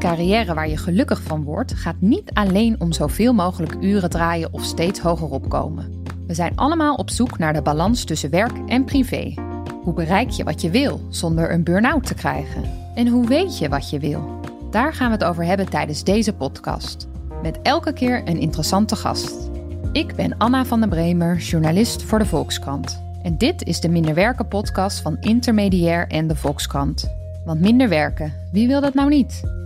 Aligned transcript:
Carrière 0.00 0.54
waar 0.54 0.68
je 0.68 0.76
gelukkig 0.76 1.22
van 1.22 1.42
wordt, 1.42 1.74
gaat 1.74 2.00
niet 2.00 2.30
alleen 2.32 2.80
om 2.80 2.92
zoveel 2.92 3.32
mogelijk 3.32 3.76
uren 3.80 4.10
draaien 4.10 4.52
of 4.52 4.64
steeds 4.64 5.00
hoger 5.00 5.28
opkomen. 5.28 6.02
We 6.26 6.34
zijn 6.34 6.56
allemaal 6.56 6.94
op 6.94 7.10
zoek 7.10 7.38
naar 7.38 7.52
de 7.52 7.62
balans 7.62 8.04
tussen 8.04 8.30
werk 8.30 8.52
en 8.66 8.84
privé. 8.84 9.34
Hoe 9.82 9.94
bereik 9.94 10.30
je 10.30 10.44
wat 10.44 10.60
je 10.60 10.70
wil 10.70 11.00
zonder 11.08 11.52
een 11.52 11.64
burn-out 11.64 12.06
te 12.06 12.14
krijgen? 12.14 12.62
En 12.94 13.08
hoe 13.08 13.26
weet 13.26 13.58
je 13.58 13.68
wat 13.68 13.90
je 13.90 13.98
wil? 13.98 14.40
Daar 14.70 14.94
gaan 14.94 15.06
we 15.06 15.12
het 15.12 15.24
over 15.24 15.44
hebben 15.44 15.70
tijdens 15.70 16.04
deze 16.04 16.32
podcast. 16.32 17.08
Met 17.42 17.58
elke 17.62 17.92
keer 17.92 18.22
een 18.24 18.40
interessante 18.40 18.96
gast. 18.96 19.50
Ik 19.92 20.14
ben 20.14 20.38
Anna 20.38 20.64
van 20.64 20.80
der 20.80 20.88
Bremer, 20.88 21.36
journalist 21.36 22.02
voor 22.02 22.18
de 22.18 22.26
Volkskrant. 22.26 23.02
En 23.22 23.36
dit 23.38 23.64
is 23.64 23.80
de 23.80 23.88
Minder 23.88 24.14
Werken 24.14 24.48
podcast 24.48 25.00
van 25.00 25.16
Intermediair 25.20 26.08
en 26.08 26.26
de 26.26 26.36
Volkskrant. 26.36 27.10
Want 27.44 27.60
minder 27.60 27.88
werken, 27.88 28.32
wie 28.52 28.66
wil 28.66 28.80
dat 28.80 28.94
nou 28.94 29.08
niet? 29.08 29.59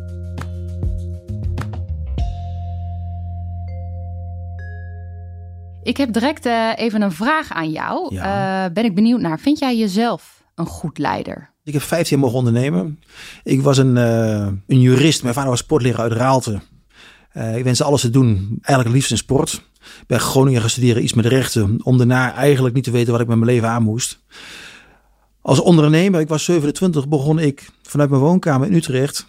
Ik 5.85 5.97
heb 5.97 6.13
direct 6.13 6.47
uh, 6.47 6.71
even 6.77 7.03
een 7.03 7.13
vraag 7.13 7.53
aan 7.53 7.71
jou. 7.71 8.15
Ja. 8.15 8.65
Uh, 8.65 8.73
ben 8.73 8.85
ik 8.85 8.95
benieuwd 8.95 9.21
naar. 9.21 9.41
Vind 9.41 9.59
jij 9.59 9.77
jezelf 9.77 10.45
een 10.55 10.67
goed 10.67 10.99
leider? 10.99 11.51
Ik 11.65 11.73
heb 11.73 11.83
15 11.83 12.11
jaar 12.11 12.27
mogen 12.27 12.39
ondernemen. 12.39 13.01
Ik 13.43 13.63
was 13.63 13.79
een, 13.79 13.97
uh, 13.97 14.47
een 14.67 14.81
jurist. 14.81 15.23
Mijn 15.23 15.35
vader 15.35 15.51
was 15.51 15.59
sportleraar 15.59 16.01
uit 16.01 16.13
Raalte. 16.13 16.61
ik 17.57 17.65
wens 17.65 17.83
alles 17.83 18.01
te 18.01 18.11
doen. 18.11 18.59
Eigenlijk 18.63 18.97
liefst 18.97 19.11
in 19.11 19.17
sport. 19.17 19.53
Ik 19.81 20.07
ben 20.07 20.21
Groningen 20.21 20.61
gaan 20.61 20.71
studeren, 20.71 21.03
iets 21.03 21.15
met 21.15 21.27
rechten. 21.27 21.79
Om 21.83 21.99
daarna 21.99 22.35
eigenlijk 22.35 22.75
niet 22.75 22.85
te 22.85 22.91
weten 22.91 23.13
wat 23.13 23.21
ik 23.21 23.27
met 23.27 23.37
mijn 23.39 23.51
leven 23.51 23.69
aan 23.69 23.83
moest. 23.83 24.21
Als 25.43 25.61
ondernemer, 25.61 26.21
ik 26.21 26.29
was 26.29 26.45
27, 26.45 27.09
begon 27.09 27.39
ik 27.39 27.71
vanuit 27.83 28.11
mijn 28.11 28.23
woonkamer 28.23 28.67
in 28.67 28.75
Utrecht 28.75 29.27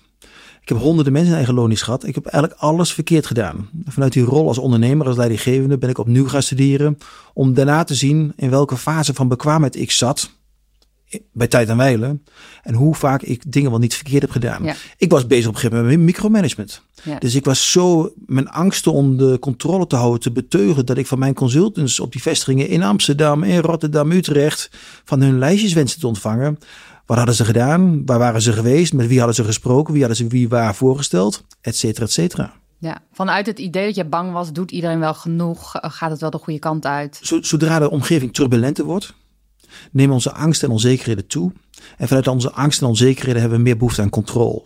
ik 0.65 0.71
heb 0.71 0.79
honderden 0.79 1.13
mensen 1.13 1.31
in 1.31 1.37
eigen 1.37 1.53
lonisch 1.53 1.81
gehad. 1.81 2.05
Ik 2.07 2.15
heb 2.15 2.25
eigenlijk 2.25 2.61
alles 2.61 2.93
verkeerd 2.93 3.25
gedaan. 3.25 3.69
Vanuit 3.85 4.13
die 4.13 4.23
rol 4.23 4.47
als 4.47 4.57
ondernemer, 4.57 5.07
als 5.07 5.17
leidinggevende, 5.17 5.77
ben 5.77 5.89
ik 5.89 5.97
opnieuw 5.97 6.27
gaan 6.27 6.43
studeren. 6.43 6.97
Om 7.33 7.53
daarna 7.53 7.83
te 7.83 7.95
zien 7.95 8.33
in 8.35 8.49
welke 8.49 8.77
fase 8.77 9.13
van 9.13 9.27
bekwaamheid 9.27 9.75
ik 9.75 9.91
zat. 9.91 10.31
Bij 11.31 11.47
tijd 11.47 11.69
en 11.69 11.77
wijlen. 11.77 12.23
En 12.63 12.73
hoe 12.73 12.95
vaak 12.95 13.21
ik 13.21 13.51
dingen 13.51 13.69
wel 13.69 13.79
niet 13.79 13.95
verkeerd 13.95 14.21
heb 14.21 14.31
gedaan. 14.31 14.75
Ik 14.97 15.11
was 15.11 15.27
bezig 15.27 15.47
op 15.47 15.53
een 15.53 15.59
gegeven 15.59 15.77
moment 15.77 15.97
met 15.97 16.05
micromanagement. 16.05 16.81
Ja. 17.03 17.19
Dus 17.19 17.35
ik 17.35 17.45
was 17.45 17.71
zo 17.71 18.13
mijn 18.25 18.49
angsten 18.49 18.91
om 18.91 19.17
de 19.17 19.37
controle 19.39 19.87
te 19.87 19.95
houden, 19.95 20.19
te 20.19 20.31
beteugelen. 20.31 20.85
Dat 20.85 20.97
ik 20.97 21.07
van 21.07 21.19
mijn 21.19 21.33
consultants 21.33 21.99
op 21.99 22.11
die 22.11 22.21
vestigingen 22.21 22.67
in 22.67 22.83
Amsterdam, 22.83 23.43
in 23.43 23.59
Rotterdam, 23.59 24.11
Utrecht. 24.11 24.69
van 25.03 25.21
hun 25.21 25.39
lijstjes 25.39 25.73
wenste 25.73 25.99
te 25.99 26.07
ontvangen. 26.07 26.57
Wat 27.05 27.17
hadden 27.17 27.35
ze 27.35 27.45
gedaan? 27.45 28.05
Waar 28.05 28.19
waren 28.19 28.41
ze 28.41 28.53
geweest? 28.53 28.93
Met 28.93 29.07
wie 29.07 29.17
hadden 29.17 29.35
ze 29.35 29.43
gesproken? 29.43 29.93
Wie 29.93 30.01
hadden 30.01 30.17
ze 30.17 30.27
wie 30.27 30.49
waar 30.49 30.75
voorgesteld? 30.75 31.43
Et 31.61 31.75
cetera, 31.75 32.05
et 32.05 32.11
cetera. 32.11 32.53
Ja, 32.77 32.97
vanuit 33.11 33.45
het 33.45 33.59
idee 33.59 33.85
dat 33.85 33.95
je 33.95 34.05
bang 34.05 34.31
was, 34.31 34.53
doet 34.53 34.71
iedereen 34.71 34.99
wel 34.99 35.13
genoeg? 35.13 35.71
Gaat 35.71 36.11
het 36.11 36.19
wel 36.21 36.29
de 36.29 36.37
goede 36.37 36.59
kant 36.59 36.85
uit? 36.85 37.19
Zodra 37.21 37.79
de 37.79 37.89
omgeving 37.89 38.33
turbulenter 38.33 38.85
wordt, 38.85 39.13
nemen 39.91 40.13
onze 40.13 40.33
angst 40.33 40.63
en 40.63 40.69
onzekerheden 40.69 41.27
toe. 41.27 41.51
En 41.97 42.07
vanuit 42.07 42.27
onze 42.27 42.51
angst 42.51 42.81
en 42.81 42.87
onzekerheden 42.87 43.41
hebben 43.41 43.57
we 43.57 43.63
meer 43.63 43.77
behoefte 43.77 44.01
aan 44.01 44.09
controle. 44.09 44.63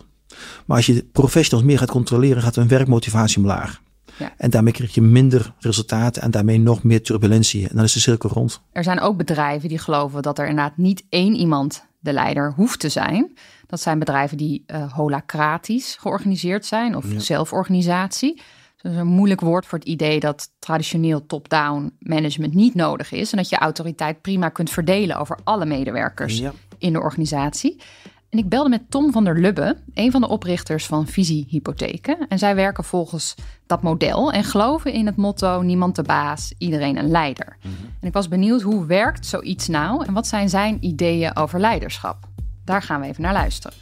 Maar 0.66 0.76
als 0.76 0.86
je 0.86 1.04
professionals 1.12 1.66
meer 1.66 1.78
gaat 1.78 1.90
controleren, 1.90 2.42
gaat 2.42 2.54
hun 2.54 2.68
werkmotivatie 2.68 3.38
omlaag. 3.38 3.80
Ja. 4.18 4.32
En 4.36 4.50
daarmee 4.50 4.72
krijg 4.72 4.94
je 4.94 5.02
minder 5.02 5.54
resultaten 5.58 6.22
en 6.22 6.30
daarmee 6.30 6.58
nog 6.58 6.82
meer 6.82 7.02
turbulentie. 7.02 7.68
En 7.68 7.76
dan 7.76 7.84
is 7.84 7.92
de 7.92 8.00
cirkel 8.00 8.30
rond. 8.30 8.60
Er 8.72 8.84
zijn 8.84 9.00
ook 9.00 9.16
bedrijven 9.16 9.68
die 9.68 9.78
geloven 9.78 10.22
dat 10.22 10.38
er 10.38 10.48
inderdaad 10.48 10.76
niet 10.76 11.04
één 11.08 11.34
iemand 11.34 11.88
de 12.00 12.12
leider 12.12 12.52
hoeft 12.52 12.80
te 12.80 12.88
zijn. 12.88 13.36
Dat 13.66 13.80
zijn 13.80 13.98
bedrijven 13.98 14.36
die 14.36 14.64
uh, 14.66 14.92
holacratisch 14.92 15.96
georganiseerd 16.00 16.66
zijn 16.66 16.96
of 16.96 17.04
zelforganisatie. 17.16 18.42
Dat 18.76 18.92
is 18.92 18.98
een 18.98 19.06
moeilijk 19.06 19.40
woord 19.40 19.66
voor 19.66 19.78
het 19.78 19.88
idee 19.88 20.20
dat 20.20 20.50
traditioneel 20.58 21.26
top-down 21.26 21.96
management 21.98 22.54
niet 22.54 22.74
nodig 22.74 23.12
is. 23.12 23.30
En 23.30 23.36
dat 23.36 23.48
je 23.48 23.56
autoriteit 23.56 24.20
prima 24.20 24.48
kunt 24.48 24.70
verdelen 24.70 25.16
over 25.16 25.38
alle 25.44 25.66
medewerkers 25.66 26.42
in 26.78 26.92
de 26.92 27.00
organisatie. 27.00 27.80
En 28.30 28.38
ik 28.38 28.48
belde 28.48 28.68
met 28.68 28.90
Tom 28.90 29.12
van 29.12 29.24
der 29.24 29.40
Lubbe, 29.40 29.76
een 29.94 30.10
van 30.10 30.20
de 30.20 30.28
oprichters 30.28 30.86
van 30.86 31.06
Visie 31.06 31.46
Hypotheken. 31.48 32.28
En 32.28 32.38
zij 32.38 32.54
werken 32.54 32.84
volgens 32.84 33.34
dat 33.66 33.82
model 33.82 34.32
en 34.32 34.44
geloven 34.44 34.92
in 34.92 35.06
het 35.06 35.16
motto: 35.16 35.62
niemand 35.62 35.96
de 35.96 36.02
baas, 36.02 36.54
iedereen 36.58 36.96
een 36.96 37.10
leider. 37.10 37.56
Mhm. 37.58 37.74
En 38.00 38.08
ik 38.08 38.12
was 38.12 38.28
benieuwd 38.28 38.62
hoe 38.62 38.86
werkt 38.86 39.26
zoiets 39.26 39.68
nou 39.68 40.04
en 40.04 40.12
wat 40.12 40.26
zijn 40.26 40.48
zijn 40.48 40.76
ideeën 40.80 41.36
over 41.36 41.60
leiderschap? 41.60 42.28
Daar 42.64 42.82
gaan 42.82 43.00
we 43.00 43.06
even 43.06 43.22
naar 43.22 43.32
luisteren. 43.32 43.76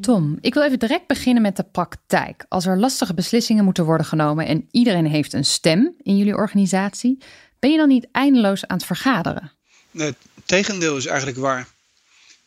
Tom, 0.00 0.38
ik 0.40 0.54
wil 0.54 0.62
even 0.62 0.78
direct 0.78 1.06
beginnen 1.06 1.42
met 1.42 1.56
de 1.56 1.64
praktijk. 1.72 2.44
Als 2.48 2.66
er 2.66 2.78
lastige 2.78 3.14
beslissingen 3.14 3.64
moeten 3.64 3.84
worden 3.84 4.06
genomen 4.06 4.46
en 4.46 4.68
iedereen 4.70 5.06
heeft 5.06 5.32
een 5.32 5.44
stem 5.44 5.94
in 6.02 6.16
jullie 6.16 6.36
organisatie, 6.36 7.18
ben 7.58 7.70
je 7.70 7.76
dan 7.76 7.88
niet 7.88 8.08
eindeloos 8.12 8.66
aan 8.66 8.76
het 8.76 8.86
vergaderen? 8.86 9.52
Nee, 9.90 10.14
tegendeel 10.50 10.96
is 10.96 11.06
eigenlijk 11.06 11.38
waar. 11.38 11.68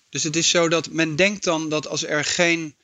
Dus 0.09 0.23
het 0.23 0.35
is 0.35 0.49
zo 0.49 0.67
dat 0.67 0.89
men 0.89 1.15
denkt 1.15 1.43
dan 1.43 1.69
dat 1.69 1.87
als 1.87 2.05
er 2.05 2.25
geen 2.25 2.75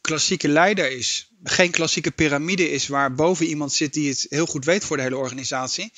klassieke 0.00 0.48
leider 0.48 0.90
is, 0.90 1.30
geen 1.42 1.70
klassieke 1.70 2.10
piramide 2.10 2.70
is 2.70 2.88
waar 2.88 3.14
boven 3.14 3.46
iemand 3.46 3.72
zit 3.72 3.92
die 3.92 4.08
het 4.08 4.26
heel 4.28 4.46
goed 4.46 4.64
weet 4.64 4.84
voor 4.84 4.96
de 4.96 5.02
hele 5.02 5.16
organisatie, 5.16 5.92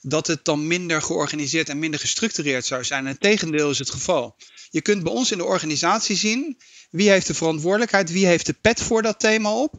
dat 0.00 0.26
het 0.26 0.44
dan 0.44 0.66
minder 0.66 1.02
georganiseerd 1.02 1.68
en 1.68 1.78
minder 1.78 2.00
gestructureerd 2.00 2.66
zou 2.66 2.84
zijn. 2.84 3.04
En 3.04 3.10
het 3.10 3.20
tegendeel 3.20 3.70
is 3.70 3.78
het 3.78 3.90
geval. 3.90 4.36
Je 4.70 4.80
kunt 4.80 5.02
bij 5.02 5.12
ons 5.12 5.30
in 5.30 5.38
de 5.38 5.44
organisatie 5.44 6.16
zien 6.16 6.58
wie 6.90 7.10
heeft 7.10 7.26
de 7.26 7.34
verantwoordelijkheid, 7.34 8.10
wie 8.10 8.26
heeft 8.26 8.46
de 8.46 8.52
pet 8.52 8.82
voor 8.82 9.02
dat 9.02 9.20
thema 9.20 9.52
op. 9.52 9.74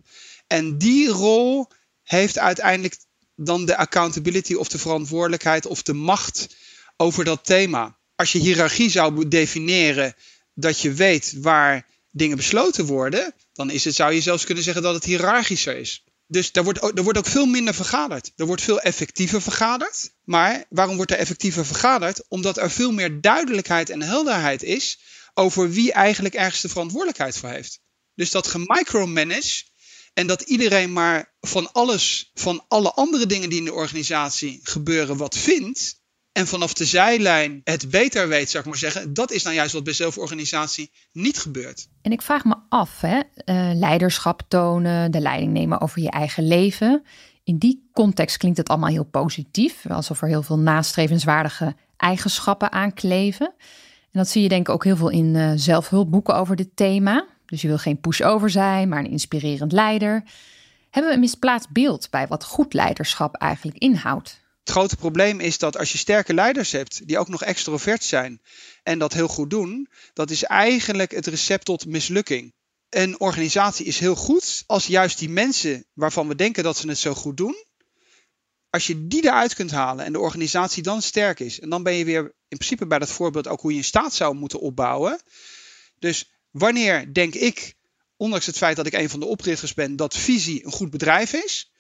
En 0.47 0.78
die 0.78 1.08
rol 1.08 1.68
heeft 2.03 2.38
uiteindelijk 2.38 2.97
dan 3.36 3.66
de 3.66 3.78
accountability 3.78 4.53
of 4.53 4.68
de 4.68 4.80
verantwoordelijkheid 4.80 5.66
of 5.66 5.81
de 5.81 5.94
macht 5.94 6.56
over 6.97 7.24
dat 7.24 7.46
thema. 7.46 8.00
Als 8.22 8.32
je 8.32 8.40
hiërarchie 8.40 8.90
zou 8.90 9.28
definiëren 9.28 10.16
dat 10.54 10.82
je 10.82 10.94
weet 10.94 11.34
waar 11.38 11.88
dingen 12.12 12.38
besloten 12.38 12.86
worden, 12.86 13.34
dan 13.54 13.70
is 13.70 13.86
het, 13.86 13.96
zou 13.96 14.14
je 14.14 14.22
zelfs 14.22 14.46
kunnen 14.46 14.64
zeggen 14.64 14.84
dat 14.84 14.94
het 14.94 15.04
hiërarchischer 15.04 15.78
is. 15.78 16.04
Dus 16.28 16.52
daar 16.52 16.64
wordt, 16.64 16.98
er 16.98 17.04
wordt 17.04 17.18
ook 17.18 17.26
veel 17.26 17.46
minder 17.46 17.74
vergaderd. 17.74 18.32
Er 18.36 18.46
wordt 18.46 18.62
veel 18.62 18.80
effectiever 18.80 19.42
vergaderd. 19.42 20.12
Maar 20.24 20.66
waarom 20.70 20.96
wordt 20.96 21.12
er 21.12 21.18
effectiever 21.18 21.66
vergaderd? 21.66 22.24
Omdat 22.28 22.58
er 22.58 22.72
veel 22.72 22.92
meer 22.92 23.22
duidelijkheid 23.22 23.90
en 23.90 24.02
helderheid 24.02 24.64
is 24.64 25.00
over 25.34 25.70
wie 25.70 25.92
eigenlijk 25.92 26.34
ergens 26.34 26.62
de 26.62 26.70
verantwoordelijkheid 26.70 27.38
voor 27.38 27.50
heeft. 27.50 27.80
Dus 28.16 28.32
dat 28.32 28.48
gemicromanage 28.48 29.64
en 30.14 30.28
dat 30.28 30.42
iedereen 30.42 30.94
maar 30.94 31.34
van 31.40 31.72
alles, 31.72 32.32
van 32.34 32.66
alle 32.68 32.92
andere 32.92 33.26
dingen 33.26 33.50
die 33.50 33.59
in 33.59 33.66
de 33.66 33.74
organisatie 33.74 34.59
gebeuren, 34.64 35.18
wat 35.18 35.38
vindt, 35.38 36.01
en 36.31 36.47
vanaf 36.47 36.74
de 36.74 36.86
zijlijn 36.86 37.62
het 37.64 37.90
beter 37.90 38.28
weet, 38.28 38.50
zou 38.50 38.64
ik 38.64 38.69
maar 38.69 38.80
zeggen. 38.80 39.14
Dat 39.14 39.32
is 39.32 39.44
nou 39.44 39.56
juist 39.56 39.73
wat 39.73 39.84
bij 39.84 39.94
zelforganisatie 39.94 40.91
niet 41.11 41.40
gebeurt. 41.40 41.88
En 42.02 42.11
ik 42.11 42.22
vraag 42.22 42.44
me 42.44 42.56
af, 42.70 43.02
hè, 43.02 43.17
uh, 43.17 43.72
leiderschap 43.73 44.41
tonen, 44.47 45.11
de 45.11 45.20
leiding 45.20 45.52
nemen 45.52 45.82
over 45.82 46.02
je 46.02 46.11
eigen 46.11 46.47
leven. 46.47 47.03
In 47.44 47.58
die 47.58 47.90
context 47.94 48.38
klinkt 48.38 48.58
het 48.58 48.70
allemaal 48.70 48.90
heel 48.90 49.03
positief, 49.03 49.90
alsof 49.90 50.22
er 50.22 50.28
heel 50.28 50.44
veel 50.44 50.59
nastrevenswaardige 50.59 51.76
eigenschappen 51.97 52.72
aankleven. 52.72 53.53
En 54.11 54.20
dat 54.20 54.29
zie 54.29 54.41
je 54.41 54.50
denk 54.50 54.67
ik 54.67 54.73
ook 54.73 54.84
heel 54.84 54.97
veel 54.97 55.09
in 55.09 55.35
uh, 55.35 55.52
zelfhulpboeken 55.56 56.35
over 56.35 56.56
dit 56.56 56.76
thema. 56.76 57.26
Dus 57.46 57.61
je 57.61 57.67
wil 57.67 57.78
geen 57.78 58.00
pushover 58.00 58.50
zijn, 58.50 58.90
maar 58.90 59.00
een 59.00 59.11
inspirerend 59.11 59.72
leider. 59.72 60.23
Hebben 60.90 61.11
we 61.11 61.17
een 61.17 61.23
misplaatst 61.23 61.70
beeld 61.70 62.08
bij 62.09 62.28
wat 62.28 62.44
goed 62.44 62.73
leiderschap 62.73 63.35
eigenlijk 63.35 63.78
inhoudt? 63.78 64.41
Het 64.63 64.69
grote 64.69 64.96
probleem 64.96 65.40
is 65.40 65.58
dat 65.58 65.78
als 65.78 65.91
je 65.91 65.97
sterke 65.97 66.34
leiders 66.34 66.72
hebt 66.72 67.08
die 67.08 67.17
ook 67.17 67.28
nog 67.28 67.43
extrovert 67.43 68.03
zijn 68.03 68.41
en 68.84 68.99
dat 68.99 69.13
heel 69.13 69.28
goed 69.28 69.49
doen, 69.49 69.90
dat 70.13 70.29
is 70.29 70.43
eigenlijk 70.43 71.11
het 71.11 71.28
recept 71.28 71.66
tot 71.66 71.85
mislukking. 71.85 72.53
Een 72.90 73.19
organisatie 73.19 73.85
is 73.85 73.99
heel 73.99 74.16
goed 74.16 74.63
als 74.66 74.85
juist 74.85 75.19
die 75.19 75.29
mensen 75.29 75.85
waarvan 75.93 76.28
we 76.28 76.35
denken 76.35 76.63
dat 76.63 76.78
ze 76.78 76.87
het 76.87 76.97
zo 76.97 77.13
goed 77.13 77.37
doen, 77.37 77.55
als 78.69 78.87
je 78.87 79.08
die 79.08 79.23
eruit 79.23 79.55
kunt 79.55 79.72
halen 79.72 80.05
en 80.05 80.11
de 80.11 80.19
organisatie 80.19 80.84
dan 80.84 81.02
sterk 81.02 81.40
is, 81.40 81.59
en 81.59 81.69
dan 81.69 81.84
ben 81.84 81.93
je 81.93 82.05
weer 82.05 82.23
in 82.23 82.58
principe 82.58 82.87
bij 82.87 82.99
dat 82.99 83.11
voorbeeld 83.11 83.47
ook 83.47 83.61
hoe 83.61 83.72
je 83.72 83.78
een 83.78 83.84
staat 83.84 84.13
zou 84.13 84.35
moeten 84.35 84.59
opbouwen. 84.59 85.22
Dus 85.99 86.31
wanneer 86.49 87.13
denk 87.13 87.34
ik, 87.35 87.75
ondanks 88.17 88.46
het 88.46 88.58
feit 88.58 88.75
dat 88.75 88.85
ik 88.85 88.93
een 88.93 89.09
van 89.09 89.19
de 89.19 89.25
oprichters 89.25 89.73
ben, 89.73 89.96
dat 89.96 90.17
visie 90.17 90.66
een 90.66 90.72
goed 90.72 90.90
bedrijf 90.90 91.34
is? 91.34 91.71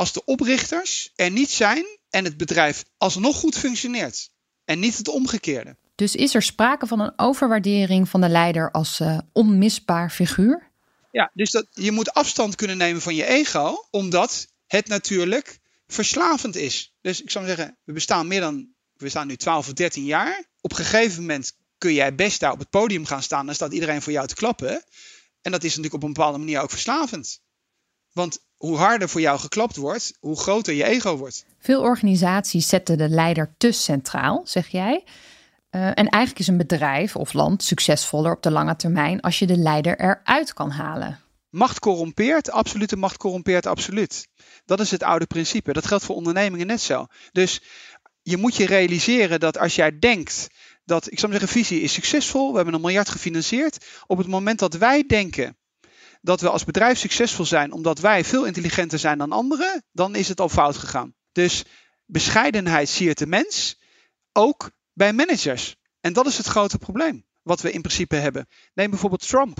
Als 0.00 0.12
de 0.12 0.24
oprichters 0.24 1.12
er 1.14 1.30
niet 1.30 1.50
zijn 1.50 1.86
en 2.10 2.24
het 2.24 2.36
bedrijf 2.36 2.84
alsnog 2.96 3.36
goed 3.36 3.58
functioneert. 3.58 4.30
En 4.64 4.78
niet 4.78 4.96
het 4.96 5.08
omgekeerde. 5.08 5.76
Dus 5.94 6.14
is 6.14 6.34
er 6.34 6.42
sprake 6.42 6.86
van 6.86 7.00
een 7.00 7.12
overwaardering 7.16 8.08
van 8.08 8.20
de 8.20 8.28
leider 8.28 8.70
als 8.70 9.00
uh, 9.00 9.18
onmisbaar 9.32 10.10
figuur? 10.10 10.70
Ja, 11.10 11.30
dus 11.34 11.50
dat, 11.50 11.66
je 11.70 11.90
moet 11.90 12.12
afstand 12.12 12.54
kunnen 12.54 12.76
nemen 12.76 13.02
van 13.02 13.14
je 13.14 13.24
ego, 13.26 13.86
omdat 13.90 14.46
het 14.66 14.88
natuurlijk 14.88 15.58
verslavend 15.86 16.56
is. 16.56 16.94
Dus 17.00 17.22
ik 17.22 17.30
zou 17.30 17.46
zeggen, 17.46 17.76
we 17.84 17.92
bestaan 17.92 18.26
meer 18.26 18.40
dan, 18.40 18.56
we 18.96 19.04
bestaan 19.04 19.26
nu 19.26 19.36
12 19.36 19.66
of 19.66 19.72
13 19.72 20.04
jaar. 20.04 20.44
Op 20.60 20.70
een 20.70 20.76
gegeven 20.76 21.20
moment 21.20 21.52
kun 21.78 21.94
jij 21.94 22.14
best 22.14 22.40
daar 22.40 22.52
op 22.52 22.58
het 22.58 22.70
podium 22.70 23.06
gaan 23.06 23.22
staan 23.22 23.48
en 23.48 23.54
staat 23.54 23.72
iedereen 23.72 24.02
voor 24.02 24.12
jou 24.12 24.26
te 24.26 24.34
klappen. 24.34 24.84
En 25.42 25.52
dat 25.52 25.64
is 25.64 25.76
natuurlijk 25.76 25.94
op 25.94 26.02
een 26.02 26.12
bepaalde 26.12 26.38
manier 26.38 26.60
ook 26.60 26.70
verslavend. 26.70 27.40
Want 28.12 28.48
hoe 28.60 28.76
harder 28.76 29.08
voor 29.08 29.20
jou 29.20 29.38
geklapt 29.38 29.76
wordt, 29.76 30.12
hoe 30.20 30.40
groter 30.40 30.74
je 30.74 30.84
ego 30.84 31.16
wordt. 31.16 31.44
Veel 31.58 31.80
organisaties 31.80 32.68
zetten 32.68 32.98
de 32.98 33.08
leider 33.08 33.54
te 33.58 33.72
centraal, 33.72 34.40
zeg 34.44 34.68
jij. 34.68 35.04
Uh, 35.70 35.86
en 35.86 35.94
eigenlijk 35.94 36.38
is 36.38 36.46
een 36.46 36.56
bedrijf 36.56 37.16
of 37.16 37.32
land 37.32 37.62
succesvoller 37.62 38.32
op 38.32 38.42
de 38.42 38.50
lange 38.50 38.76
termijn 38.76 39.20
als 39.20 39.38
je 39.38 39.46
de 39.46 39.56
leider 39.56 40.00
eruit 40.00 40.52
kan 40.52 40.70
halen. 40.70 41.20
Macht 41.50 41.78
corrompeert, 41.78 42.50
absolute 42.50 42.96
macht 42.96 43.16
corrompeert 43.16 43.66
absoluut. 43.66 44.28
Dat 44.64 44.80
is 44.80 44.90
het 44.90 45.02
oude 45.02 45.26
principe. 45.26 45.72
Dat 45.72 45.86
geldt 45.86 46.04
voor 46.04 46.16
ondernemingen 46.16 46.66
net 46.66 46.80
zo. 46.80 47.06
Dus 47.32 47.62
je 48.22 48.36
moet 48.36 48.56
je 48.56 48.66
realiseren 48.66 49.40
dat 49.40 49.58
als 49.58 49.74
jij 49.74 49.98
denkt 49.98 50.48
dat, 50.84 51.12
ik 51.12 51.18
zou 51.18 51.32
zeggen, 51.32 51.50
visie 51.50 51.80
is 51.80 51.92
succesvol, 51.92 52.50
we 52.50 52.56
hebben 52.56 52.74
een 52.74 52.80
miljard 52.80 53.08
gefinancierd. 53.08 53.86
Op 54.06 54.18
het 54.18 54.26
moment 54.26 54.58
dat 54.58 54.74
wij 54.74 55.04
denken 55.06 55.56
dat 56.20 56.40
we 56.40 56.50
als 56.50 56.64
bedrijf 56.64 56.98
succesvol 56.98 57.44
zijn 57.44 57.72
omdat 57.72 57.98
wij 57.98 58.24
veel 58.24 58.44
intelligenter 58.44 58.98
zijn 58.98 59.18
dan 59.18 59.32
anderen, 59.32 59.84
dan 59.92 60.14
is 60.14 60.28
het 60.28 60.40
al 60.40 60.48
fout 60.48 60.76
gegaan. 60.76 61.14
Dus 61.32 61.64
bescheidenheid 62.06 62.88
siert 62.88 63.18
de 63.18 63.26
mens, 63.26 63.78
ook 64.32 64.70
bij 64.92 65.12
managers. 65.12 65.76
En 66.00 66.12
dat 66.12 66.26
is 66.26 66.36
het 66.36 66.46
grote 66.46 66.78
probleem 66.78 67.24
wat 67.42 67.60
we 67.60 67.72
in 67.72 67.82
principe 67.82 68.16
hebben. 68.16 68.46
Neem 68.74 68.90
bijvoorbeeld 68.90 69.28
Trump. 69.28 69.56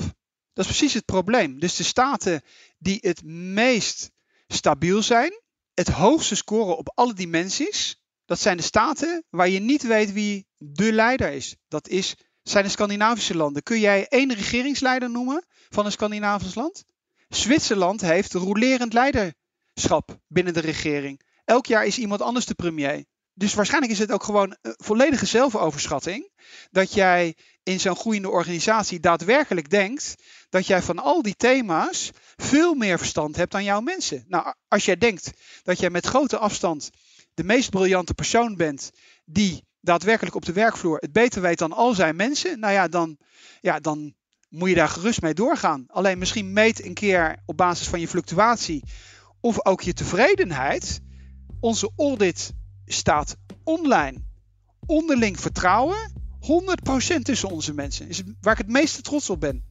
Dat 0.52 0.64
is 0.64 0.76
precies 0.76 0.94
het 0.94 1.04
probleem. 1.04 1.58
Dus 1.58 1.76
de 1.76 1.82
staten 1.82 2.42
die 2.78 2.98
het 3.00 3.24
meest 3.24 4.10
stabiel 4.46 5.02
zijn, 5.02 5.40
het 5.74 5.88
hoogste 5.88 6.34
scoren 6.34 6.76
op 6.76 6.92
alle 6.94 7.14
dimensies, 7.14 8.02
dat 8.24 8.40
zijn 8.40 8.56
de 8.56 8.62
staten 8.62 9.24
waar 9.30 9.48
je 9.48 9.58
niet 9.58 9.82
weet 9.82 10.12
wie 10.12 10.46
de 10.56 10.92
leider 10.92 11.32
is. 11.32 11.56
Dat 11.68 11.88
is, 11.88 12.16
zijn 12.42 12.64
de 12.64 12.70
Scandinavische 12.70 13.36
landen. 13.36 13.62
Kun 13.62 13.80
jij 13.80 14.06
één 14.08 14.34
regeringsleider 14.34 15.10
noemen 15.10 15.44
van 15.68 15.84
een 15.84 15.92
Scandinavisch 15.92 16.54
land? 16.54 16.84
Zwitserland 17.28 18.00
heeft 18.00 18.32
rolerend 18.32 18.92
leiderschap 18.92 20.18
binnen 20.28 20.54
de 20.54 20.60
regering. 20.60 21.20
Elk 21.44 21.66
jaar 21.66 21.86
is 21.86 21.98
iemand 21.98 22.22
anders 22.22 22.46
de 22.46 22.54
premier. 22.54 23.04
Dus 23.34 23.54
waarschijnlijk 23.54 23.92
is 23.92 23.98
het 23.98 24.12
ook 24.12 24.22
gewoon 24.22 24.56
een 24.62 24.74
volledige 24.76 25.26
zelfoverschatting. 25.26 26.30
Dat 26.70 26.94
jij 26.94 27.36
in 27.62 27.80
zo'n 27.80 27.96
groeiende 27.96 28.30
organisatie 28.30 29.00
daadwerkelijk 29.00 29.70
denkt 29.70 30.14
dat 30.48 30.66
jij 30.66 30.82
van 30.82 30.98
al 30.98 31.22
die 31.22 31.34
thema's 31.36 32.10
veel 32.36 32.74
meer 32.74 32.98
verstand 32.98 33.36
hebt 33.36 33.52
dan 33.52 33.64
jouw 33.64 33.80
mensen. 33.80 34.24
Nou, 34.28 34.54
als 34.68 34.84
jij 34.84 34.96
denkt 34.96 35.30
dat 35.62 35.78
jij 35.78 35.90
met 35.90 36.06
grote 36.06 36.38
afstand 36.38 36.90
de 37.34 37.44
meest 37.44 37.70
briljante 37.70 38.14
persoon 38.14 38.56
bent 38.56 38.90
die 39.24 39.64
daadwerkelijk 39.80 40.36
op 40.36 40.44
de 40.44 40.52
werkvloer 40.52 40.98
het 40.98 41.12
beter 41.12 41.42
weet 41.42 41.58
dan 41.58 41.72
al 41.72 41.94
zijn 41.94 42.16
mensen, 42.16 42.60
nou 42.60 42.72
ja, 42.72 42.88
dan, 42.88 43.16
ja, 43.60 43.80
dan 43.80 44.14
moet 44.48 44.68
je 44.68 44.74
daar 44.74 44.88
gerust 44.88 45.22
mee 45.22 45.34
doorgaan. 45.34 45.84
Alleen 45.86 46.18
misschien 46.18 46.52
meet 46.52 46.84
een 46.84 46.94
keer 46.94 47.36
op 47.46 47.56
basis 47.56 47.88
van 47.88 48.00
je 48.00 48.08
fluctuatie 48.08 48.84
of 49.40 49.66
ook 49.66 49.80
je 49.80 49.92
tevredenheid. 49.92 51.00
Onze 51.60 51.92
audit 51.96 52.52
staat 52.86 53.36
online. 53.64 54.22
Onderling 54.86 55.40
vertrouwen, 55.40 56.12
100% 56.40 57.22
tussen 57.22 57.50
onze 57.50 57.74
mensen. 57.74 58.08
Is 58.08 58.22
waar 58.40 58.52
ik 58.52 58.58
het 58.58 58.68
meeste 58.68 59.02
trots 59.02 59.30
op 59.30 59.40
ben. 59.40 59.64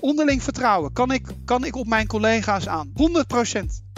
Onderling 0.00 0.42
vertrouwen 0.42 0.92
kan 0.92 1.12
ik, 1.12 1.26
kan 1.44 1.64
ik 1.64 1.76
op 1.76 1.86
mijn 1.86 2.06
collega's 2.06 2.68
aan. 2.68 2.92
100%. 2.94 3.89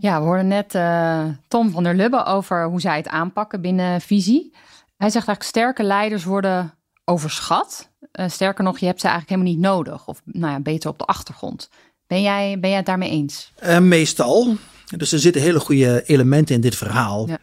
Ja, 0.00 0.20
we 0.20 0.26
hoorden 0.26 0.48
net 0.48 0.74
uh, 0.74 1.24
Tom 1.48 1.70
van 1.70 1.82
der 1.82 1.94
Lubbe 1.94 2.24
over 2.24 2.64
hoe 2.64 2.80
zij 2.80 2.96
het 2.96 3.08
aanpakken 3.08 3.60
binnen 3.60 4.00
visie. 4.00 4.50
Hij 4.96 5.10
zegt 5.10 5.26
eigenlijk 5.26 5.42
sterke 5.42 5.82
leiders 5.82 6.24
worden 6.24 6.74
overschat. 7.04 7.90
Uh, 8.12 8.28
sterker 8.28 8.64
nog, 8.64 8.78
je 8.78 8.86
hebt 8.86 9.00
ze 9.00 9.08
eigenlijk 9.08 9.40
helemaal 9.40 9.60
niet 9.60 9.70
nodig. 9.72 10.06
Of 10.06 10.22
nou 10.24 10.52
ja, 10.52 10.60
beter 10.60 10.90
op 10.90 10.98
de 10.98 11.04
achtergrond. 11.04 11.70
Ben 12.06 12.22
jij, 12.22 12.58
ben 12.60 12.68
jij 12.68 12.78
het 12.78 12.86
daarmee 12.86 13.10
eens? 13.10 13.52
Uh, 13.64 13.78
meestal. 13.78 14.54
Dus 14.96 15.12
er 15.12 15.18
zitten 15.18 15.42
hele 15.42 15.60
goede 15.60 16.02
elementen 16.06 16.54
in 16.54 16.60
dit 16.60 16.76
verhaal. 16.76 17.28
Ja. 17.28 17.38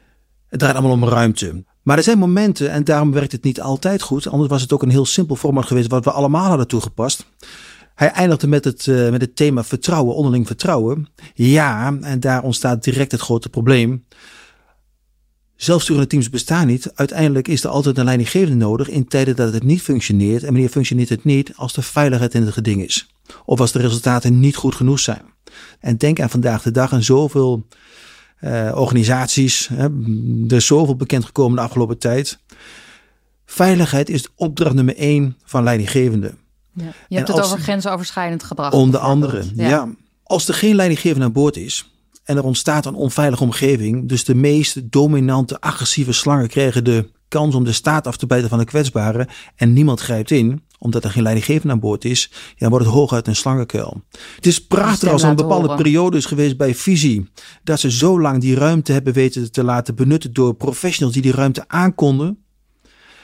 Het 0.48 0.60
draait 0.60 0.76
allemaal 0.76 0.96
om 0.96 1.08
ruimte. 1.08 1.64
Maar 1.82 1.98
er 1.98 2.04
zijn 2.04 2.18
momenten, 2.18 2.72
en 2.72 2.84
daarom 2.84 3.12
werkt 3.12 3.32
het 3.32 3.44
niet 3.44 3.62
altijd 3.62 4.02
goed. 4.02 4.28
Anders 4.28 4.50
was 4.50 4.62
het 4.62 4.74
ook 4.74 4.84
een 4.84 4.90
heel 4.90 5.06
simpel 5.06 5.36
format 5.36 5.66
geweest 5.66 5.90
wat 5.90 6.04
we 6.04 6.12
allemaal 6.12 6.48
hadden 6.48 6.68
toegepast. 6.68 7.26
Hij 7.96 8.12
eindigde 8.12 8.48
met 8.48 8.64
het, 8.64 8.86
uh, 8.86 9.10
met 9.10 9.22
het 9.22 9.36
thema 9.36 9.64
vertrouwen, 9.64 10.16
onderling 10.16 10.48
vertrouwen. 10.48 11.08
Ja, 11.34 11.98
en 12.02 12.20
daar 12.20 12.44
ontstaat 12.44 12.84
direct 12.84 13.12
het 13.12 13.22
grote 13.22 13.50
probleem. 13.50 14.06
Zelfsturende 15.56 16.08
teams 16.08 16.30
bestaan 16.30 16.68
niet. 16.68 16.92
Uiteindelijk 16.94 17.48
is 17.48 17.64
er 17.64 17.70
altijd 17.70 17.98
een 17.98 18.06
leidinggevende 18.06 18.66
nodig 18.66 18.90
in 18.90 19.08
tijden 19.08 19.36
dat 19.36 19.54
het 19.54 19.64
niet 19.64 19.82
functioneert. 19.82 20.44
En 20.44 20.52
wanneer 20.52 20.70
functioneert 20.70 21.10
het 21.10 21.24
niet 21.24 21.52
als 21.56 21.74
de 21.74 21.82
veiligheid 21.82 22.34
in 22.34 22.42
het 22.42 22.54
geding 22.54 22.84
is. 22.84 23.14
Of 23.46 23.60
als 23.60 23.72
de 23.72 23.80
resultaten 23.80 24.40
niet 24.40 24.56
goed 24.56 24.76
genoeg 24.76 25.00
zijn. 25.00 25.22
En 25.80 25.98
denk 25.98 26.20
aan 26.20 26.30
vandaag 26.30 26.62
de 26.62 26.72
dag 26.72 26.92
en 26.92 27.04
zoveel 27.04 27.68
uh, 28.42 28.72
organisaties. 28.76 29.68
Hè, 29.68 29.84
er 30.48 30.56
is 30.56 30.66
zoveel 30.66 30.96
bekend 30.96 31.26
gekomen 31.26 31.56
de 31.56 31.64
afgelopen 31.64 31.98
tijd. 31.98 32.40
Veiligheid 33.46 34.10
is 34.10 34.28
opdracht 34.36 34.76
nummer 34.76 34.96
één 34.96 35.38
van 35.44 35.64
leidinggevende. 35.64 36.34
Ja. 36.74 36.94
Je 37.08 37.16
hebt 37.16 37.28
het 37.28 37.42
over 37.42 37.60
grensoverschrijdend 37.60 38.44
gedrag. 38.44 38.72
Onder 38.72 39.00
andere, 39.00 39.44
ja. 39.56 39.70
ja. 39.70 39.90
Als 40.24 40.48
er 40.48 40.54
geen 40.54 40.76
leidinggevende 40.76 41.26
aan 41.26 41.32
boord 41.32 41.58
is, 41.58 41.94
en 42.24 42.38
er 42.38 42.44
ontstaat 42.44 42.86
een 42.86 42.96
onveilige 42.96 43.44
omgeving. 43.44 44.10
Dus 44.10 44.26
de 44.26 44.36
meest 44.36 44.92
dominante, 44.92 45.62
agressieve 45.62 46.12
slangen 46.12 46.48
krijgen 46.48 46.84
de 46.84 47.10
kans 47.28 47.56
om 47.56 47.64
de 47.64 47.72
staat 47.72 48.08
af 48.08 48.18
te 48.18 48.26
bijten 48.26 48.50
van 48.50 48.58
de 48.58 48.66
kwetsbare. 48.66 49.28
En 49.56 49.74
niemand 49.74 50.00
grijpt 50.00 50.32
in, 50.32 50.64
omdat 50.80 51.04
er 51.04 51.10
geen 51.10 51.24
leidinggevende 51.24 51.74
aan 51.74 51.80
boord 51.80 52.06
is. 52.06 52.30
Ja, 52.32 52.56
dan 52.58 52.70
wordt 52.70 52.86
het 52.86 52.94
hooguit 52.94 53.28
een 53.28 53.36
slangenkuil. 53.36 54.02
Het 54.36 54.46
is 54.46 54.66
prachtig 54.66 55.12
als 55.12 55.24
er 55.24 55.30
een 55.30 55.36
bepaalde 55.36 55.68
horen. 55.68 55.84
periode 55.84 56.18
is 56.18 56.26
geweest 56.26 56.58
bij 56.58 56.76
Visie. 56.76 57.30
Dat 57.64 57.80
ze 57.80 57.92
zo 57.92 58.22
lang 58.22 58.42
die 58.42 58.56
ruimte 58.56 58.92
hebben 58.92 59.14
weten 59.14 59.52
te 59.52 59.64
laten 59.64 59.96
benutten 59.96 60.34
door 60.34 60.54
professionals 60.54 61.14
die 61.14 61.24
die 61.24 61.32
ruimte 61.32 61.64
aankonden. 61.68 62.43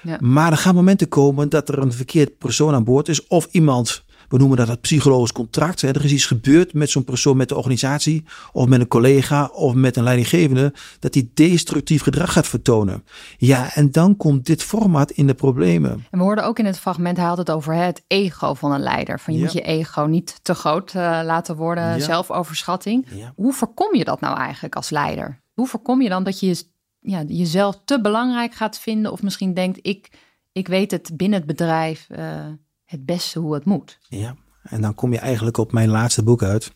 Ja. 0.04 0.18
Maar 0.20 0.52
er 0.52 0.58
gaan 0.58 0.76
momenten 0.76 1.08
komen 1.08 1.50
dat 1.50 1.70
er 1.70 1.80
een 1.80 1.94
verkeerd 1.94 2.38
persoon 2.38 2.74
aan 2.74 2.84
boord 2.84 3.08
is. 3.08 3.28
Of 3.28 3.48
iemand 3.52 4.04
we 4.30 4.38
noemen 4.38 4.58
dat 4.58 4.68
het 4.68 4.82
psychologisch 4.82 5.32
contract. 5.32 5.82
Er 5.82 6.06
is 6.06 6.12
iets 6.12 6.26
gebeurd 6.26 6.74
met 6.74 6.90
zo'n 6.90 7.04
persoon, 7.04 7.38
met 7.38 7.50
de 7.50 7.56
organisatie, 7.56 8.26
of 8.52 8.68
met 8.68 8.80
een 8.80 8.88
collega, 8.88 9.46
of 9.46 9.74
met 9.74 9.98
een 9.98 10.04
leidinggevende, 10.04 10.74
dat 11.00 11.14
die 11.14 11.32
destructief 11.34 12.02
gedrag 12.02 12.34
gaat 12.34 12.48
vertonen. 12.48 13.04
Ja, 13.38 13.74
en 13.74 13.92
dan 13.92 14.18
komt 14.18 14.46
dit 14.46 14.64
format 14.64 15.12
in 15.12 15.28
de 15.28 15.34
problemen. 15.34 15.92
En 15.92 16.20
we 16.20 16.24
hoorden 16.24 16.46
ook 16.46 16.60
in 16.60 16.66
het 16.66 16.80
fragment, 16.80 17.18
hij 17.18 17.26
had 17.26 17.38
het 17.38 17.52
over 17.52 17.74
het 17.74 18.04
ego 18.08 18.54
van 18.54 18.72
een 18.72 18.82
leider. 18.82 19.20
Van 19.20 19.34
je 19.34 19.40
moet 19.40 19.54
je 19.54 19.62
ego 19.62 20.02
niet 20.02 20.40
te 20.42 20.54
groot 20.54 20.94
uh, 20.94 21.02
laten 21.24 21.56
worden, 21.56 21.84
ja. 21.84 22.00
zelfoverschatting. 22.00 23.06
Ja. 23.12 23.34
Hoe 23.36 23.54
voorkom 23.54 23.96
je 23.96 24.04
dat 24.04 24.20
nou 24.20 24.38
eigenlijk 24.38 24.76
als 24.76 24.90
leider? 24.90 25.42
Hoe 25.54 25.68
voorkom 25.68 26.02
je 26.02 26.10
dan 26.10 26.24
dat 26.24 26.40
je 26.40 26.64
ja, 27.00 27.24
jezelf 27.28 27.82
te 27.86 28.02
belangrijk 28.02 28.54
gaat 28.54 28.80
vinden, 28.80 29.12
of 29.12 29.22
misschien 29.22 29.54
denkt, 29.54 29.80
ik, 29.82 30.10
ik 30.52 30.68
weet 30.68 30.92
het 30.92 31.12
binnen 31.14 31.38
het 31.38 31.48
bedrijf. 31.48 32.08
Uh, 32.12 32.46
het 32.90 33.06
beste 33.06 33.40
hoe 33.40 33.54
het 33.54 33.66
moet. 33.66 33.98
Ja, 34.08 34.36
en 34.64 34.82
dan 34.82 34.96
kom 34.96 35.14
je 35.14 35.20
eigenlijk 35.20 35.58
op 35.58 35.72
mijn 35.72 35.90
laatste 35.90 36.24
boek 36.24 36.44
uit. 36.44 36.72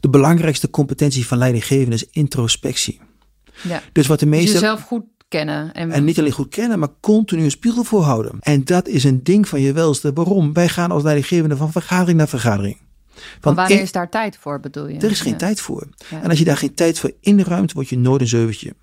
De 0.00 0.08
belangrijkste 0.08 0.70
competentie 0.70 1.26
van 1.26 1.38
leidinggevende 1.38 1.94
is 1.94 2.06
introspectie. 2.10 3.00
Ja. 3.62 3.82
Dus 3.92 4.06
wat 4.06 4.20
de 4.20 4.26
meeste. 4.26 4.52
Dus 4.52 4.60
jezelf 4.60 4.82
goed 4.82 5.04
kennen. 5.28 5.72
En... 5.72 5.90
en 5.90 6.04
niet 6.04 6.18
alleen 6.18 6.32
goed 6.32 6.48
kennen, 6.48 6.78
maar 6.78 6.88
continu 7.00 7.42
een 7.42 7.50
spiegel 7.50 7.84
voorhouden. 7.84 8.36
En 8.40 8.64
dat 8.64 8.88
is 8.88 9.04
een 9.04 9.22
ding 9.22 9.48
van 9.48 9.60
je 9.60 9.72
welste. 9.72 10.12
Waarom? 10.12 10.52
Wij 10.52 10.68
gaan 10.68 10.90
als 10.90 11.02
leidinggevende 11.02 11.56
van 11.56 11.72
vergadering 11.72 12.18
naar 12.18 12.28
vergadering. 12.28 12.82
Van 13.40 13.54
wanneer 13.54 13.80
is 13.80 13.92
daar 13.92 14.10
tijd 14.10 14.36
voor, 14.36 14.60
bedoel 14.60 14.88
je? 14.88 14.98
Er 14.98 15.10
is 15.10 15.20
geen 15.20 15.32
ja. 15.32 15.38
tijd 15.38 15.60
voor. 15.60 15.88
Ja. 16.10 16.22
En 16.22 16.28
als 16.28 16.38
je 16.38 16.44
daar 16.44 16.56
geen 16.56 16.74
tijd 16.74 16.98
voor 16.98 17.12
inruimt, 17.20 17.72
word 17.72 17.88
je 17.88 17.98
nooit 17.98 18.20
een 18.20 18.28
zeuventje. 18.28 18.74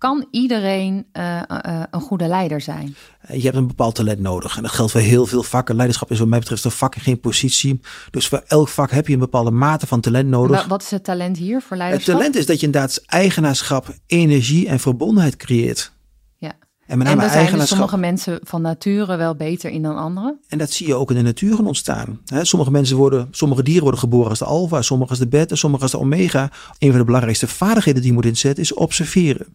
Kan 0.00 0.26
iedereen 0.30 1.06
uh, 1.12 1.42
uh, 1.66 1.82
een 1.90 2.00
goede 2.00 2.26
leider 2.26 2.60
zijn? 2.60 2.94
Je 3.32 3.42
hebt 3.42 3.56
een 3.56 3.66
bepaald 3.66 3.94
talent 3.94 4.20
nodig. 4.20 4.56
En 4.56 4.62
dat 4.62 4.70
geldt 4.70 4.92
voor 4.92 5.00
heel 5.00 5.26
veel 5.26 5.42
vakken. 5.42 5.76
Leiderschap 5.76 6.10
is 6.10 6.18
wat 6.18 6.28
mij 6.28 6.38
betreft 6.38 6.64
een 6.64 6.70
vak 6.70 6.94
en 6.94 7.00
geen 7.00 7.20
positie. 7.20 7.80
Dus 8.10 8.28
voor 8.28 8.42
elk 8.46 8.68
vak 8.68 8.90
heb 8.90 9.06
je 9.06 9.12
een 9.12 9.18
bepaalde 9.18 9.50
mate 9.50 9.86
van 9.86 10.00
talent 10.00 10.28
nodig. 10.28 10.66
Wat 10.66 10.82
is 10.82 10.90
het 10.90 11.04
talent 11.04 11.36
hier 11.36 11.62
voor 11.62 11.76
leiderschap? 11.76 12.08
Het 12.08 12.16
talent 12.16 12.36
is 12.36 12.46
dat 12.46 12.60
je 12.60 12.66
inderdaad 12.66 13.02
eigenaarschap, 13.06 13.94
energie 14.06 14.68
en 14.68 14.80
verbondenheid 14.80 15.36
creëert. 15.36 15.92
Ja. 16.38 16.52
En 16.86 16.98
met 16.98 17.06
name 17.06 17.10
en 17.10 17.26
daar 17.26 17.30
zijn 17.30 17.58
dus 17.58 17.68
sommige 17.68 17.96
mensen 17.96 18.40
van 18.42 18.62
nature 18.62 19.16
wel 19.16 19.34
beter 19.34 19.70
in 19.70 19.82
dan 19.82 19.96
anderen. 19.96 20.40
En 20.48 20.58
dat 20.58 20.70
zie 20.70 20.86
je 20.86 20.94
ook 20.94 21.10
in 21.10 21.16
de 21.16 21.22
natuur 21.22 21.54
gaan 21.54 21.66
ontstaan. 21.66 22.20
He, 22.26 22.44
sommige 22.44 22.70
mensen 22.70 22.96
worden, 22.96 23.28
sommige 23.30 23.62
dieren 23.62 23.82
worden 23.82 24.00
geboren 24.00 24.28
als 24.28 24.38
de 24.38 24.44
alfa, 24.44 24.82
sommige 24.82 25.10
als 25.10 25.18
de 25.18 25.28
beta, 25.28 25.54
sommige 25.54 25.82
als 25.82 25.92
de 25.92 25.98
omega. 25.98 26.50
Een 26.78 26.90
van 26.90 26.98
de 26.98 27.04
belangrijkste 27.04 27.46
vaardigheden 27.46 28.00
die 28.00 28.10
je 28.10 28.16
moet 28.16 28.26
inzetten 28.26 28.62
is 28.62 28.74
observeren. 28.74 29.46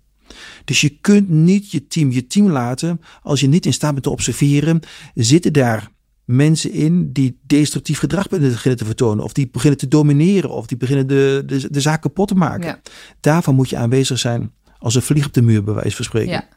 Dus 0.66 0.82
je 0.82 0.90
kunt 0.90 1.30
niet 1.30 1.72
je 1.72 1.88
team 1.88 2.12
je 2.12 2.28
team 2.28 2.50
laten 2.50 3.02
als 3.22 3.40
je 3.40 3.48
niet 3.48 3.66
in 3.66 3.74
staat 3.74 3.92
bent 3.92 4.04
te 4.04 4.10
observeren. 4.10 4.80
Zitten 5.14 5.54
daar 5.54 5.94
mensen 6.26 6.72
in 6.72 7.12
die 7.12 7.40
destructief 7.44 8.00
gedrag 8.00 8.28
beginnen 8.28 8.78
te 8.78 8.86
vertonen, 8.86 9.24
of 9.24 9.34
die 9.34 9.50
beginnen 9.50 9.80
te 9.80 9.88
domineren, 9.88 10.50
of 10.50 10.66
die 10.66 10.78
beginnen 10.78 11.08
de, 11.08 11.44
de, 11.46 11.72
de 11.72 11.82
zaak 11.82 12.02
kapot 12.02 12.28
te 12.28 12.36
maken? 12.36 12.68
Ja. 12.68 12.80
Daarvan 13.20 13.56
moet 13.56 13.70
je 13.70 13.78
aanwezig 13.78 14.20
zijn 14.20 14.54
als 14.78 14.96
een 14.96 15.02
vlieg 15.02 15.26
op 15.26 15.34
de 15.34 15.42
muur, 15.42 15.64
bij 15.64 15.74
wijze 15.74 15.96
van 15.96 16.06
spreken. 16.06 16.32
Ja. 16.32 16.48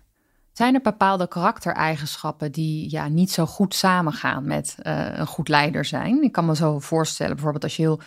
Zijn 0.52 0.74
er 0.74 0.80
bepaalde 0.80 1.28
karaktereigenschappen 1.28 2.52
die 2.52 2.90
ja, 2.90 3.08
niet 3.08 3.30
zo 3.30 3.46
goed 3.46 3.74
samengaan 3.74 4.46
met 4.46 4.76
uh, 4.82 5.18
een 5.18 5.26
goed 5.26 5.48
leider 5.48 5.84
zijn? 5.84 6.22
Ik 6.22 6.32
kan 6.32 6.46
me 6.46 6.56
zo 6.56 6.78
voorstellen, 6.78 7.32
bijvoorbeeld 7.34 7.64
als 7.64 7.76
je 7.76 7.82
heel 7.82 8.00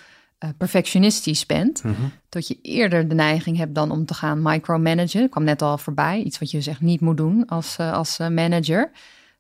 uh, 0.44 0.50
perfectionistisch 0.58 1.46
bent, 1.46 1.84
Mhm. 1.84 2.02
dat 2.30 2.48
je 2.48 2.58
eerder 2.62 3.08
de 3.08 3.16
neiging 3.16 3.58
hebt 3.58 3.76
dan 3.76 3.92
om 3.92 4.06
te 4.06 4.14
gaan 4.14 4.42
micromanagen. 4.42 5.24
Ik 5.24 5.30
kwam 5.30 5.44
net 5.44 5.62
al 5.62 5.78
voorbij, 5.78 6.22
iets 6.24 6.40
wat 6.40 6.52
je 6.52 6.62
zegt 6.62 6.82
niet 6.82 7.02
moet 7.02 7.18
doen 7.18 7.46
als, 7.48 7.78
uh, 7.82 7.94
als 7.94 8.18
manager. 8.18 8.92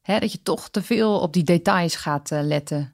Hè, 0.01 0.19
dat 0.19 0.31
je 0.31 0.41
toch 0.43 0.69
te 0.69 0.81
veel 0.81 1.19
op 1.19 1.33
die 1.33 1.43
details 1.43 1.95
gaat 1.95 2.29
letten. 2.31 2.93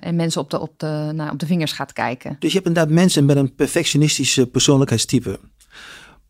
en 0.00 0.16
mensen 0.16 0.40
op 0.40 0.50
de, 0.50 0.60
op, 0.60 0.78
de, 0.78 1.10
nou, 1.14 1.30
op 1.32 1.38
de 1.38 1.46
vingers 1.46 1.72
gaat 1.72 1.92
kijken. 1.92 2.36
Dus 2.38 2.52
je 2.52 2.56
hebt 2.56 2.68
inderdaad 2.68 2.94
mensen 2.94 3.24
met 3.24 3.36
een 3.36 3.54
perfectionistische 3.54 4.46
persoonlijkheidstype. 4.46 5.40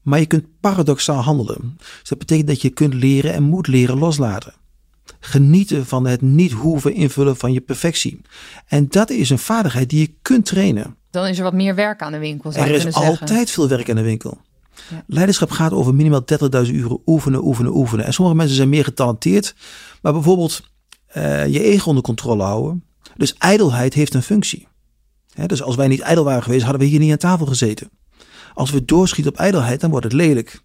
Maar 0.02 0.18
je 0.18 0.26
kunt 0.26 0.44
paradoxaal 0.61 1.21
handelen. 1.23 1.75
Dus 1.78 2.09
dat 2.09 2.18
betekent 2.18 2.47
dat 2.49 2.62
je 2.62 2.71
kunt 2.71 2.94
leren 2.94 3.33
en 3.33 3.42
moet 3.42 3.66
leren 3.66 3.99
loslaten. 3.99 4.52
Genieten 5.20 5.87
van 5.87 6.06
het 6.06 6.20
niet 6.20 6.52
hoeven 6.52 6.94
invullen 6.94 7.37
van 7.37 7.52
je 7.52 7.61
perfectie. 7.61 8.20
En 8.66 8.88
dat 8.88 9.11
is 9.11 9.30
een 9.30 9.38
vaardigheid 9.38 9.90
die 9.90 10.00
je 10.00 10.14
kunt 10.23 10.46
trainen. 10.46 10.96
Dan 11.11 11.26
is 11.26 11.38
er 11.38 11.44
wat 11.44 11.52
meer 11.52 11.75
werk 11.75 12.02
aan 12.02 12.12
de 12.12 12.18
winkel. 12.18 12.52
Zou 12.52 12.68
er 12.68 12.75
is 12.75 12.94
altijd 12.94 13.28
zeggen. 13.28 13.49
veel 13.49 13.68
werk 13.68 13.90
aan 13.90 13.96
de 13.96 14.02
winkel. 14.02 14.38
Ja. 14.90 15.04
Leiderschap 15.06 15.50
gaat 15.50 15.73
over 15.73 15.94
minimaal 15.94 16.23
30.000 16.64 16.70
uren 16.70 17.00
oefenen, 17.06 17.44
oefenen, 17.44 17.76
oefenen. 17.76 18.04
En 18.04 18.12
sommige 18.12 18.37
mensen 18.37 18.56
zijn 18.56 18.68
meer 18.68 18.84
getalenteerd. 18.84 19.54
Maar 20.02 20.12
bijvoorbeeld 20.12 20.62
uh, 21.16 21.46
je 21.46 21.62
ego 21.62 21.88
onder 21.88 22.02
controle 22.02 22.42
houden. 22.42 22.84
Dus 23.16 23.34
ijdelheid 23.34 23.94
heeft 23.94 24.14
een 24.14 24.23
functie. 24.23 24.68
He, 25.34 25.46
dus 25.46 25.62
als 25.62 25.76
wij 25.76 25.88
niet 25.88 26.00
ijdel 26.00 26.25
waren 26.25 26.42
geweest, 26.42 26.62
hadden 26.62 26.80
we 26.80 26.87
hier 26.87 27.00
niet 27.00 27.11
aan 27.11 27.16
tafel 27.16 27.46
gezeten. 27.46 27.90
Als 28.54 28.70
we 28.70 28.84
doorschieten 28.84 29.32
op 29.32 29.38
ijdelheid, 29.38 29.80
dan 29.80 29.90
wordt 29.90 30.04
het 30.04 30.14
lelijk. 30.14 30.62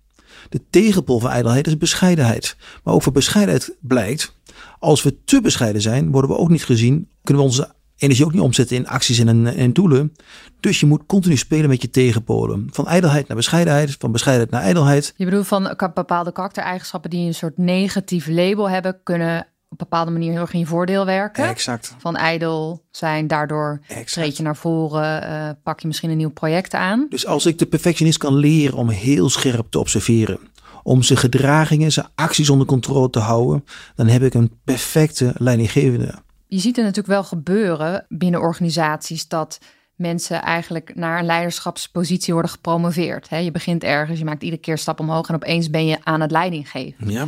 De 0.50 0.62
tegenpol 0.70 1.20
van 1.20 1.30
ijdelheid 1.30 1.68
is 1.68 1.78
bescheidenheid. 1.78 2.56
Maar 2.84 2.94
ook 2.94 3.04
voor 3.04 3.12
bescheidenheid 3.12 3.76
blijkt, 3.80 4.34
als 4.80 5.04
we 5.04 5.24
te 5.24 5.42
bescheiden 5.42 5.82
zijn, 5.82 6.12
worden 6.12 6.30
we 6.30 6.38
ook 6.38 6.50
niet 6.50 6.66
gezien. 6.66 7.10
Kunnen 7.24 7.44
we 7.44 7.50
onze 7.50 7.74
energie 7.98 8.26
ook 8.26 8.34
niet 8.34 8.42
omzetten 8.42 8.78
in 8.78 8.88
acties 8.88 9.20
en, 9.20 9.48
en 9.56 9.74
doelen. 9.74 10.14
Dus 10.60 10.80
je 10.80 10.86
moet 10.86 11.06
continu 11.06 11.38
spelen 11.38 11.70
met 11.70 11.82
je 11.82 11.90
tegenpolen. 11.90 12.68
Van 12.72 12.88
ijdelheid 12.88 13.28
naar 13.28 13.38
bescheidenheid, 13.38 13.96
van 14.00 14.12
bescheidenheid 14.12 14.54
naar 14.54 14.64
ijdelheid. 14.64 15.14
Je 15.18 15.26
bedoelt 15.26 15.48
van 15.48 15.76
bepaalde 15.94 16.32
karaktereigenschappen 16.32 17.10
die 17.10 17.28
een 17.28 17.34
soort 17.34 17.58
negatief 17.58 18.28
label 18.28 18.70
hebben, 18.70 19.00
kunnen 19.04 19.48
op 19.70 19.80
een 19.80 19.88
bepaalde 19.90 20.12
manier 20.12 20.32
heel 20.32 20.42
erg 20.42 20.54
in 20.54 20.60
je 20.60 20.66
voordeel 20.66 21.06
werken. 21.06 21.48
Exact. 21.48 21.96
Van 21.98 22.16
ijdel 22.16 22.86
zijn, 22.92 23.28
daardoor 23.28 23.80
Exact. 23.88 24.12
treed 24.14 24.38
je 24.38 24.44
naar 24.44 24.56
voren, 24.56 25.24
uh, 25.24 25.50
pak 25.64 25.80
je 25.80 25.88
misschien 25.88 26.10
een 26.10 26.18
nieuw 26.18 26.32
project 26.32 26.74
aan. 26.74 27.06
Dus 27.10 27.26
als 27.26 27.46
ik 27.46 27.58
de 27.58 27.66
perfectionist 27.66 28.18
kan 28.18 28.36
leren 28.36 28.78
om 28.78 28.90
heel 28.90 29.30
scherp 29.30 29.72
te 29.72 29.80
observeren, 29.80 30.40
om 30.84 31.04
zijn 31.04 31.20
gedragingen, 31.20 31.92
zijn 31.92 32.08
acties 32.16 32.50
onder 32.50 32.68
controle 32.68 33.10
te 33.10 33.20
houden, 33.20 33.66
dan 33.96 34.08
heb 34.08 34.22
ik 34.22 34.34
een 34.34 34.60
perfecte 34.64 35.34
leidinggevende. 35.38 36.14
Je 36.48 36.60
ziet 36.60 36.76
het 36.76 36.86
natuurlijk 36.86 37.14
wel 37.14 37.24
gebeuren 37.24 38.06
binnen 38.08 38.42
organisaties 38.42 39.28
dat 39.28 39.60
mensen 39.96 40.42
eigenlijk 40.42 40.96
naar 40.96 41.20
een 41.20 41.26
leiderschapspositie 41.26 42.34
worden 42.34 42.52
gepromoveerd. 42.52 43.28
Je 43.30 43.52
begint 43.52 43.84
ergens, 43.84 44.20
je 44.20 44.26
maakt 44.26 44.44
iedere 44.44 44.62
keer 44.62 44.74
een 44.74 44.80
stap 44.80 45.00
omhoog 45.00 45.30
en 45.30 45.36
opeens 45.36 45.70
ben 45.70 45.86
je 45.86 45.98
aan 46.04 46.22
het 46.22 46.32
leiding 46.32 46.70
geven. 46.70 47.10
Ja. 47.10 47.28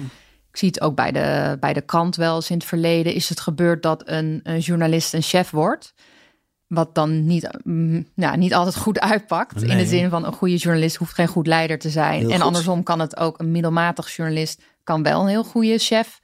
Ik 0.52 0.58
zie 0.58 0.68
het 0.68 0.82
ook 0.82 0.96
bij 0.96 1.12
de, 1.12 1.58
bij 1.60 1.74
de 1.74 1.82
krant 1.82 2.16
wel 2.16 2.36
eens 2.36 2.50
in 2.50 2.58
het 2.58 2.66
verleden. 2.66 3.14
Is 3.14 3.30
het 3.30 3.40
gebeurd 3.40 3.84
dat 3.84 4.04
een, 4.06 4.40
een 4.44 4.60
journalist 4.60 5.14
een 5.14 5.22
chef 5.22 5.50
wordt? 5.50 5.94
Wat 6.68 6.96
dan 6.96 7.26
niet, 7.26 7.50
mm, 7.64 8.08
nou, 8.16 8.38
niet 8.38 8.54
altijd 8.54 8.76
goed 8.76 9.00
uitpakt. 9.00 9.62
Nee. 9.62 9.70
In 9.70 9.78
de 9.78 9.86
zin 9.86 10.10
van 10.10 10.26
een 10.26 10.34
goede 10.34 10.56
journalist 10.56 10.96
hoeft 10.96 11.14
geen 11.14 11.28
goed 11.28 11.48
leider 11.48 11.80
te 11.80 11.90
zijn. 11.90 12.20
Heel 12.20 12.30
en 12.30 12.36
goed. 12.36 12.46
andersom 12.46 12.84
kan 12.84 13.00
het 13.00 13.18
ook 13.18 13.40
een 13.40 13.52
middelmatig 13.52 14.16
journalist 14.16 14.62
kan 14.84 15.04
wel 15.04 15.22
een 15.22 15.28
heel 15.28 15.44
goede 15.44 15.78
chef 15.78 16.20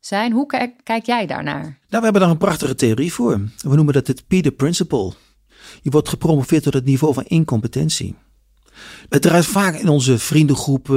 zijn. 0.00 0.32
Hoe 0.32 0.46
kijk, 0.46 0.74
kijk 0.82 1.06
jij 1.06 1.26
daarnaar? 1.26 1.62
Nou, 1.62 1.74
we 1.88 2.00
hebben 2.00 2.20
daar 2.20 2.30
een 2.30 2.38
prachtige 2.38 2.74
theorie 2.74 3.12
voor. 3.12 3.40
We 3.56 3.74
noemen 3.74 3.94
dat 3.94 4.06
het 4.06 4.26
Peter 4.26 4.52
Principle. 4.52 5.12
Je 5.82 5.90
wordt 5.90 6.08
gepromoveerd 6.08 6.62
tot 6.62 6.74
het 6.74 6.84
niveau 6.84 7.14
van 7.14 7.24
incompetentie. 7.24 8.16
Het 9.08 9.22
draait 9.22 9.46
vaak 9.46 9.76
in 9.76 9.88
onze 9.88 10.18
vriendengroepen, 10.18 10.96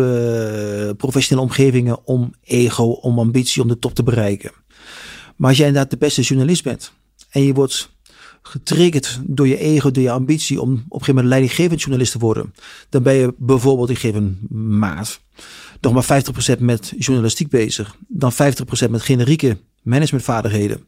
uh, 0.88 0.90
professionele 0.98 1.48
omgevingen 1.48 2.08
om 2.08 2.34
ego, 2.44 2.84
om 2.84 3.20
ambitie, 3.20 3.62
om 3.62 3.68
de 3.68 3.80
top 3.80 3.96
te 3.96 4.04
bereiken. 4.04 4.52
Maar 5.36 5.50
als 5.50 5.58
jij 5.58 5.68
inderdaad 5.68 5.92
de 5.92 5.98
beste 5.98 6.22
journalist 6.22 6.64
bent 6.64 6.92
en 7.30 7.44
je 7.44 7.54
wordt 7.54 7.92
getriggerd 8.42 9.20
door 9.26 9.48
je 9.48 9.58
ego, 9.58 9.92
door 9.92 10.04
je 10.04 10.12
ambitie 10.12 10.62
om 10.62 10.72
op 10.72 10.78
een 10.78 10.86
gegeven 10.90 11.14
moment 11.14 11.30
leidinggevend 11.30 11.82
journalist 11.82 12.12
te 12.12 12.20
worden, 12.20 12.54
dan 12.90 13.04
ben 13.04 13.14
je 13.14 13.34
bijvoorbeeld, 13.38 13.98
geef 13.98 14.16
een 14.16 14.40
maat, 14.80 15.20
nog 15.82 15.94
maar 15.94 16.24
50% 16.58 16.60
met 16.60 16.94
journalistiek 16.98 17.50
bezig, 17.50 17.96
dan 18.08 18.34
50% 18.34 18.36
met 18.90 19.02
generieke 19.02 19.58
managementvaardigheden. 19.82 20.88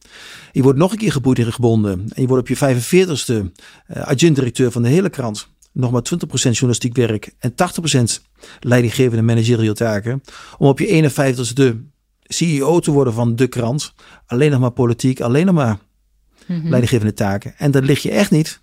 Je 0.51 0.61
wordt 0.61 0.79
nog 0.79 0.91
een 0.91 0.97
keer 0.97 1.11
geboeid 1.11 1.39
en 1.39 1.53
gebonden 1.53 2.05
en 2.13 2.21
je 2.21 2.27
wordt 2.27 2.49
op 2.49 2.57
je 2.57 2.75
45ste 2.75 3.33
uh, 3.33 4.03
adjunct-directeur 4.03 4.71
van 4.71 4.81
de 4.81 4.89
hele 4.89 5.09
krant 5.09 5.47
nog 5.75 5.91
maar 5.91 6.01
20% 6.01 6.27
journalistiek 6.27 6.95
werk 6.95 7.33
en 7.39 7.51
80% 7.51 8.23
leidinggevende 8.59 9.23
managerial 9.23 9.73
taken. 9.73 10.21
Om 10.57 10.67
op 10.67 10.79
je 10.79 11.11
51ste 11.11 11.53
de 11.53 11.83
CEO 12.21 12.79
te 12.79 12.91
worden 12.91 13.13
van 13.13 13.35
de 13.35 13.47
krant. 13.47 13.93
Alleen 14.25 14.51
nog 14.51 14.59
maar 14.59 14.71
politiek, 14.71 15.21
alleen 15.21 15.45
nog 15.45 15.55
maar 15.55 15.77
mm 16.45 16.59
-hmm. 16.59 16.69
leidinggevende 16.69 17.13
taken. 17.13 17.53
En 17.57 17.71
dat 17.71 17.83
lig 17.83 18.01
je 18.01 18.11
echt 18.11 18.31
niet. 18.31 18.59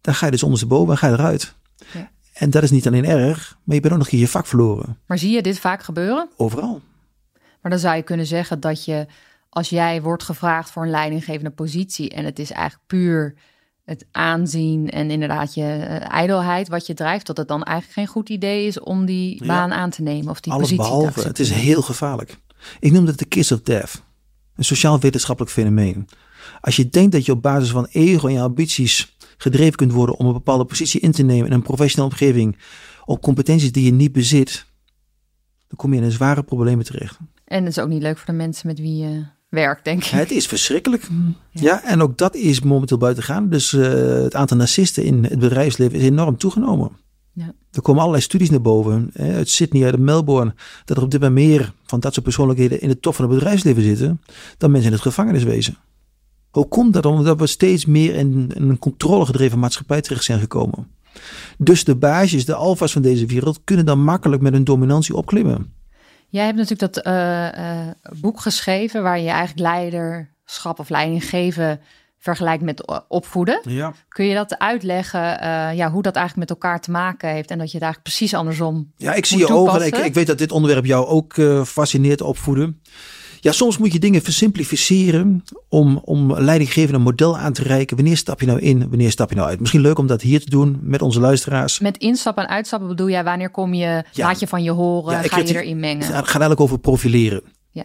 Dan 0.00 0.14
ga 0.14 0.24
je 0.24 0.32
dus 0.32 0.42
ondersteboven 0.42 0.92
en 0.92 0.98
ga 0.98 1.06
je 1.06 1.12
eruit. 1.12 1.54
Ja. 1.92 2.10
En 2.32 2.50
dat 2.50 2.62
is 2.62 2.70
niet 2.70 2.86
alleen 2.86 3.04
erg, 3.04 3.58
maar 3.64 3.74
je 3.74 3.80
bent 3.80 3.92
ook 3.92 3.98
nog 3.98 4.06
een 4.06 4.12
keer 4.12 4.20
je 4.20 4.28
vak 4.28 4.46
verloren. 4.46 4.98
Maar 5.06 5.18
zie 5.18 5.30
je 5.30 5.42
dit 5.42 5.58
vaak 5.58 5.82
gebeuren? 5.82 6.28
Overal. 6.36 6.80
Maar 7.62 7.70
dan 7.70 7.80
zou 7.80 7.96
je 7.96 8.02
kunnen 8.02 8.26
zeggen 8.26 8.60
dat 8.60 8.84
je, 8.84 9.06
als 9.48 9.68
jij 9.68 10.02
wordt 10.02 10.22
gevraagd 10.22 10.70
voor 10.70 10.82
een 10.82 10.90
leidinggevende 10.90 11.50
positie 11.50 12.10
en 12.10 12.24
het 12.24 12.38
is 12.38 12.50
eigenlijk 12.50 12.86
puur 12.86 13.34
het 13.92 14.06
aanzien 14.10 14.90
en 14.90 15.10
inderdaad 15.10 15.54
je 15.54 15.60
uh, 15.60 16.10
ijdelheid 16.10 16.68
wat 16.68 16.86
je 16.86 16.94
drijft, 16.94 17.26
dat 17.26 17.36
het 17.36 17.48
dan 17.48 17.62
eigenlijk 17.62 17.98
geen 17.98 18.06
goed 18.06 18.28
idee 18.28 18.66
is 18.66 18.80
om 18.80 19.04
die 19.04 19.38
ja. 19.38 19.46
baan 19.46 19.72
aan 19.72 19.90
te 19.90 20.02
nemen 20.02 20.30
of 20.30 20.40
die 20.40 20.52
Alles 20.52 20.70
positie 20.70 20.84
behalve, 20.84 21.20
te 21.20 21.28
het 21.28 21.38
is 21.38 21.50
heel 21.50 21.82
gevaarlijk. 21.82 22.38
Ik 22.80 22.92
noem 22.92 23.06
dat 23.06 23.18
de 23.18 23.24
kiss 23.24 23.52
of 23.52 23.60
death. 23.60 24.02
Een 24.56 24.64
sociaal-wetenschappelijk 24.64 25.52
fenomeen. 25.52 26.08
Als 26.60 26.76
je 26.76 26.88
denkt 26.88 27.12
dat 27.12 27.26
je 27.26 27.32
op 27.32 27.42
basis 27.42 27.70
van 27.70 27.86
ego 27.90 28.26
en 28.26 28.32
je 28.32 28.40
ambities 28.40 29.16
gedreven 29.36 29.76
kunt 29.76 29.92
worden 29.92 30.16
om 30.16 30.26
een 30.26 30.32
bepaalde 30.32 30.64
positie 30.64 31.00
in 31.00 31.12
te 31.12 31.22
nemen 31.22 31.46
in 31.46 31.52
een 31.52 31.62
professionele 31.62 32.10
omgeving 32.10 32.56
op 33.04 33.22
competenties 33.22 33.72
die 33.72 33.84
je 33.84 33.92
niet 33.92 34.12
bezit, 34.12 34.66
dan 35.68 35.76
kom 35.76 35.92
je 35.92 35.98
in 35.98 36.04
een 36.04 36.12
zware 36.12 36.42
problemen 36.42 36.84
terecht. 36.84 37.18
En 37.44 37.64
het 37.64 37.76
is 37.76 37.82
ook 37.82 37.88
niet 37.88 38.02
leuk 38.02 38.16
voor 38.16 38.26
de 38.26 38.32
mensen 38.32 38.66
met 38.66 38.78
wie 38.78 38.96
je 38.96 39.24
werkt, 39.52 39.84
denk 39.84 40.04
ik. 40.04 40.10
Het 40.10 40.30
is 40.30 40.46
verschrikkelijk. 40.46 41.08
Ja, 41.50 41.62
ja 41.62 41.84
en 41.84 42.02
ook 42.02 42.18
dat 42.18 42.34
is 42.34 42.60
momenteel 42.60 42.98
buiten 42.98 43.22
gaan. 43.22 43.48
Dus 43.48 43.72
uh, 43.72 43.82
het 44.22 44.34
aantal 44.34 44.56
narcisten 44.56 45.04
in 45.04 45.24
het 45.24 45.38
bedrijfsleven 45.38 45.98
is 45.98 46.04
enorm 46.04 46.36
toegenomen. 46.36 46.90
Ja. 47.32 47.54
Er 47.70 47.82
komen 47.82 48.00
allerlei 48.00 48.24
studies 48.24 48.50
naar 48.50 48.60
boven, 48.60 49.10
hè, 49.12 49.34
uit 49.34 49.48
Sydney, 49.48 49.84
uit 49.84 49.98
Melbourne, 49.98 50.54
dat 50.84 50.96
er 50.96 51.02
op 51.02 51.10
dit 51.10 51.20
moment 51.20 51.46
meer 51.46 51.72
van 51.84 52.00
dat 52.00 52.12
soort 52.12 52.24
persoonlijkheden 52.24 52.80
in 52.80 52.88
de 52.88 53.00
top 53.00 53.14
van 53.14 53.24
het 53.24 53.34
bedrijfsleven 53.34 53.82
zitten 53.82 54.20
dan 54.58 54.70
mensen 54.70 54.88
in 54.88 54.94
het 54.94 55.04
gevangeniswezen. 55.04 55.76
Hoe 56.50 56.68
komt 56.68 56.92
dat? 56.92 57.06
Omdat 57.06 57.38
we 57.38 57.46
steeds 57.46 57.86
meer 57.86 58.14
in, 58.14 58.50
in 58.54 58.68
een 58.68 58.78
controlegedreven 58.78 59.58
maatschappij 59.58 60.00
terecht 60.00 60.24
zijn 60.24 60.40
gekomen. 60.40 60.86
Dus 61.58 61.84
de 61.84 61.96
baasjes, 61.96 62.44
de 62.44 62.54
alfa's 62.54 62.92
van 62.92 63.02
deze 63.02 63.26
wereld, 63.26 63.60
kunnen 63.64 63.86
dan 63.86 64.04
makkelijk 64.04 64.42
met 64.42 64.52
hun 64.52 64.64
dominantie 64.64 65.16
opklimmen. 65.16 65.72
Jij 66.32 66.44
hebt 66.44 66.56
natuurlijk 66.58 66.92
dat 66.94 67.06
uh, 67.06 67.12
uh, 67.58 67.88
boek 68.20 68.40
geschreven 68.40 69.02
waar 69.02 69.18
je 69.18 69.28
eigenlijk 69.28 69.58
leiderschap 69.60 70.78
of 70.78 70.88
leiding 70.88 71.24
geven 71.24 71.80
vergelijkt 72.18 72.62
met 72.62 72.88
o- 72.88 73.04
opvoeden. 73.08 73.60
Ja. 73.64 73.92
Kun 74.08 74.24
je 74.24 74.34
dat 74.34 74.58
uitleggen, 74.58 75.40
eh, 75.40 75.76
ja, 75.76 75.90
hoe 75.90 76.02
dat 76.02 76.16
eigenlijk 76.16 76.48
met 76.48 76.58
elkaar 76.62 76.80
te 76.80 76.90
maken 76.90 77.28
heeft 77.28 77.50
en 77.50 77.58
dat 77.58 77.66
je 77.70 77.74
het 77.74 77.82
eigenlijk 77.82 78.14
precies 78.16 78.34
andersom 78.34 78.92
Ja, 78.96 79.12
ik 79.14 79.26
zie 79.26 79.38
je 79.38 79.48
ogen. 79.48 79.80
en 79.80 79.86
Ik, 79.86 79.96
ik 79.96 80.14
weet 80.14 80.26
dat 80.26 80.38
dit 80.38 80.52
onderwerp 80.52 80.84
jou 80.84 81.06
ook 81.06 81.36
eh, 81.38 81.64
fascineert 81.64 82.20
opvoeden. 82.20 82.80
Ja, 83.42 83.52
soms 83.52 83.78
moet 83.78 83.92
je 83.92 83.98
dingen 83.98 84.22
versimplificeren 84.22 85.44
om, 85.68 85.96
om 86.04 86.34
leidinggevende 86.38 86.96
een 86.96 87.02
model 87.02 87.38
aan 87.38 87.52
te 87.52 87.62
reiken. 87.62 87.96
Wanneer 87.96 88.16
stap 88.16 88.40
je 88.40 88.46
nou 88.46 88.58
in, 88.60 88.88
wanneer 88.88 89.10
stap 89.10 89.28
je 89.28 89.34
nou 89.36 89.48
uit? 89.48 89.60
Misschien 89.60 89.80
leuk 89.80 89.98
om 89.98 90.06
dat 90.06 90.22
hier 90.22 90.40
te 90.40 90.50
doen 90.50 90.78
met 90.82 91.02
onze 91.02 91.20
luisteraars. 91.20 91.78
Met 91.80 91.96
instappen 91.96 92.44
en 92.44 92.50
uitstappen 92.50 92.88
bedoel 92.88 93.08
jij, 93.10 93.24
wanneer 93.24 93.50
kom 93.50 93.74
je, 93.74 94.04
Ja. 94.12 94.26
laat 94.26 94.40
je 94.40 94.46
van 94.46 94.62
je 94.62 94.70
horen, 94.70 95.12
Ja, 95.12 95.22
ga 95.22 95.38
je 95.38 95.62
erin 95.62 95.80
mengen? 95.80 96.06
Het 96.06 96.14
gaat 96.14 96.26
eigenlijk 96.26 96.60
over 96.60 96.78
profileren. 96.78 97.42
Ja. 97.70 97.84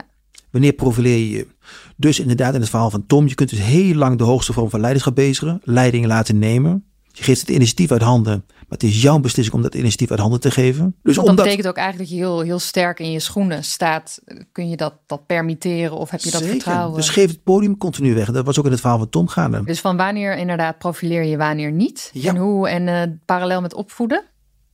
Wanneer 0.52 0.74
profileer 0.74 1.18
je 1.18 1.30
je? 1.30 1.48
Dus 1.96 2.20
inderdaad, 2.20 2.54
in 2.54 2.60
het 2.62 2.70
verhaal 2.70 2.90
van 2.90 3.06
Tom, 3.06 3.28
je 3.28 3.36
kunt 3.36 3.50
dus 3.50 3.60
heel 3.60 3.96
lang 3.96 4.18
de 4.18 4.24
hoogste 4.24 4.54
vorm 4.54 4.70
van 4.70 4.80
leiderschap 4.80 5.16
bezigen, 5.16 5.62
leiding 5.64 6.06
laten 6.06 6.40
nemen. 6.40 6.84
Je 7.18 7.24
geeft 7.24 7.40
het 7.40 7.50
initiatief 7.50 7.92
uit 7.92 8.02
handen, 8.02 8.44
maar 8.48 8.66
het 8.68 8.84
is 8.84 9.02
jouw 9.02 9.20
beslissing 9.20 9.56
om 9.56 9.62
dat 9.62 9.76
initiatief 9.76 10.12
uit 10.12 10.20
handen 10.20 10.40
te 10.40 10.52
geven. 10.52 10.96
Dus 11.04 11.16
dat 11.16 11.28
omdat, 11.28 11.46
betekent 11.46 11.68
ook 11.68 11.78
eigenlijk 11.78 12.10
dat 12.10 12.20
je 12.20 12.24
heel, 12.26 12.42
heel 12.42 12.60
sterk 12.60 13.00
in 13.00 13.12
je 13.12 13.20
schoenen 13.20 13.64
staat. 13.64 14.22
Kun 14.52 14.70
je 14.70 14.78
dat, 14.78 14.94
dat 15.06 15.26
permitteren 15.26 15.98
of 15.98 16.10
heb 16.10 16.20
je 16.20 16.32
dat 16.32 16.42
Zeker. 16.42 16.56
vertrouwen? 16.56 16.96
Dus 16.96 17.10
geef 17.10 17.30
het 17.30 17.44
podium 17.44 17.78
continu 17.78 18.14
weg. 18.14 18.32
Dat 18.32 18.46
was 18.46 18.60
ook 18.60 18.66
in 18.66 18.72
het 18.72 18.80
verhaal 18.80 18.98
van 18.98 19.10
Tom 19.10 19.28
gaande. 19.28 19.64
Dus 19.64 19.80
van 19.80 19.98
wanneer 19.98 20.38
inderdaad 20.38 20.78
profileer 20.78 21.24
je, 21.24 21.38
wanneer 21.38 21.72
niet? 21.72 22.10
Ja. 22.14 22.30
En 22.30 22.38
hoe 22.38 22.70
en 22.70 22.88
eh, 22.88 23.02
parallel 23.26 23.62
met 23.62 23.74
opvoeden? 23.74 24.24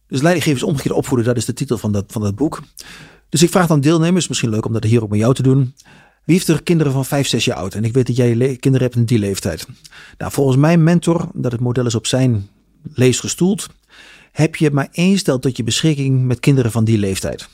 Dus 0.07 0.21
leidinggevers 0.21 0.63
omgekeerd 0.63 0.95
opvoeden, 0.95 1.27
dat 1.27 1.37
is 1.37 1.45
de 1.45 1.53
titel 1.53 1.77
van 1.77 1.91
dat, 1.91 2.05
van 2.07 2.21
dat 2.21 2.35
boek. 2.35 2.61
Dus 3.29 3.43
ik 3.43 3.49
vraag 3.49 3.67
dan 3.67 3.79
deelnemers, 3.81 4.27
misschien 4.27 4.49
leuk 4.49 4.65
om 4.65 4.73
dat 4.73 4.83
hier 4.83 5.03
ook 5.03 5.09
met 5.09 5.19
jou 5.19 5.33
te 5.33 5.43
doen. 5.43 5.73
Wie 6.23 6.35
heeft 6.35 6.47
er 6.47 6.63
kinderen 6.63 6.93
van 6.93 7.05
5, 7.05 7.27
6 7.27 7.45
jaar 7.45 7.57
oud? 7.57 7.73
En 7.73 7.83
ik 7.83 7.93
weet 7.93 8.07
dat 8.07 8.15
jij 8.15 8.35
kinderen 8.35 8.87
hebt 8.87 8.95
in 8.95 9.05
die 9.05 9.19
leeftijd. 9.19 9.67
Nou, 10.17 10.31
volgens 10.31 10.57
mijn 10.57 10.83
mentor, 10.83 11.27
dat 11.33 11.51
het 11.51 11.61
model 11.61 11.85
is 11.85 11.95
op 11.95 12.07
zijn 12.07 12.49
lees 12.93 13.19
gestoeld, 13.19 13.67
heb 14.31 14.55
je 14.55 14.71
maar 14.71 14.87
één 14.91 15.17
stel 15.17 15.39
tot 15.39 15.57
je 15.57 15.63
beschikking 15.63 16.23
met 16.23 16.39
kinderen 16.39 16.71
van 16.71 16.83
die 16.83 16.97
leeftijd. 16.97 17.49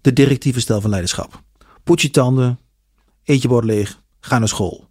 De 0.00 0.12
directieve 0.12 0.60
stijl 0.60 0.80
van 0.80 0.90
leiderschap. 0.90 1.42
Poets 1.84 2.02
je 2.02 2.10
tanden, 2.10 2.58
eet 3.24 3.42
je 3.42 3.48
bord 3.48 3.64
leeg, 3.64 4.02
ga 4.20 4.38
naar 4.38 4.48
school. 4.48 4.88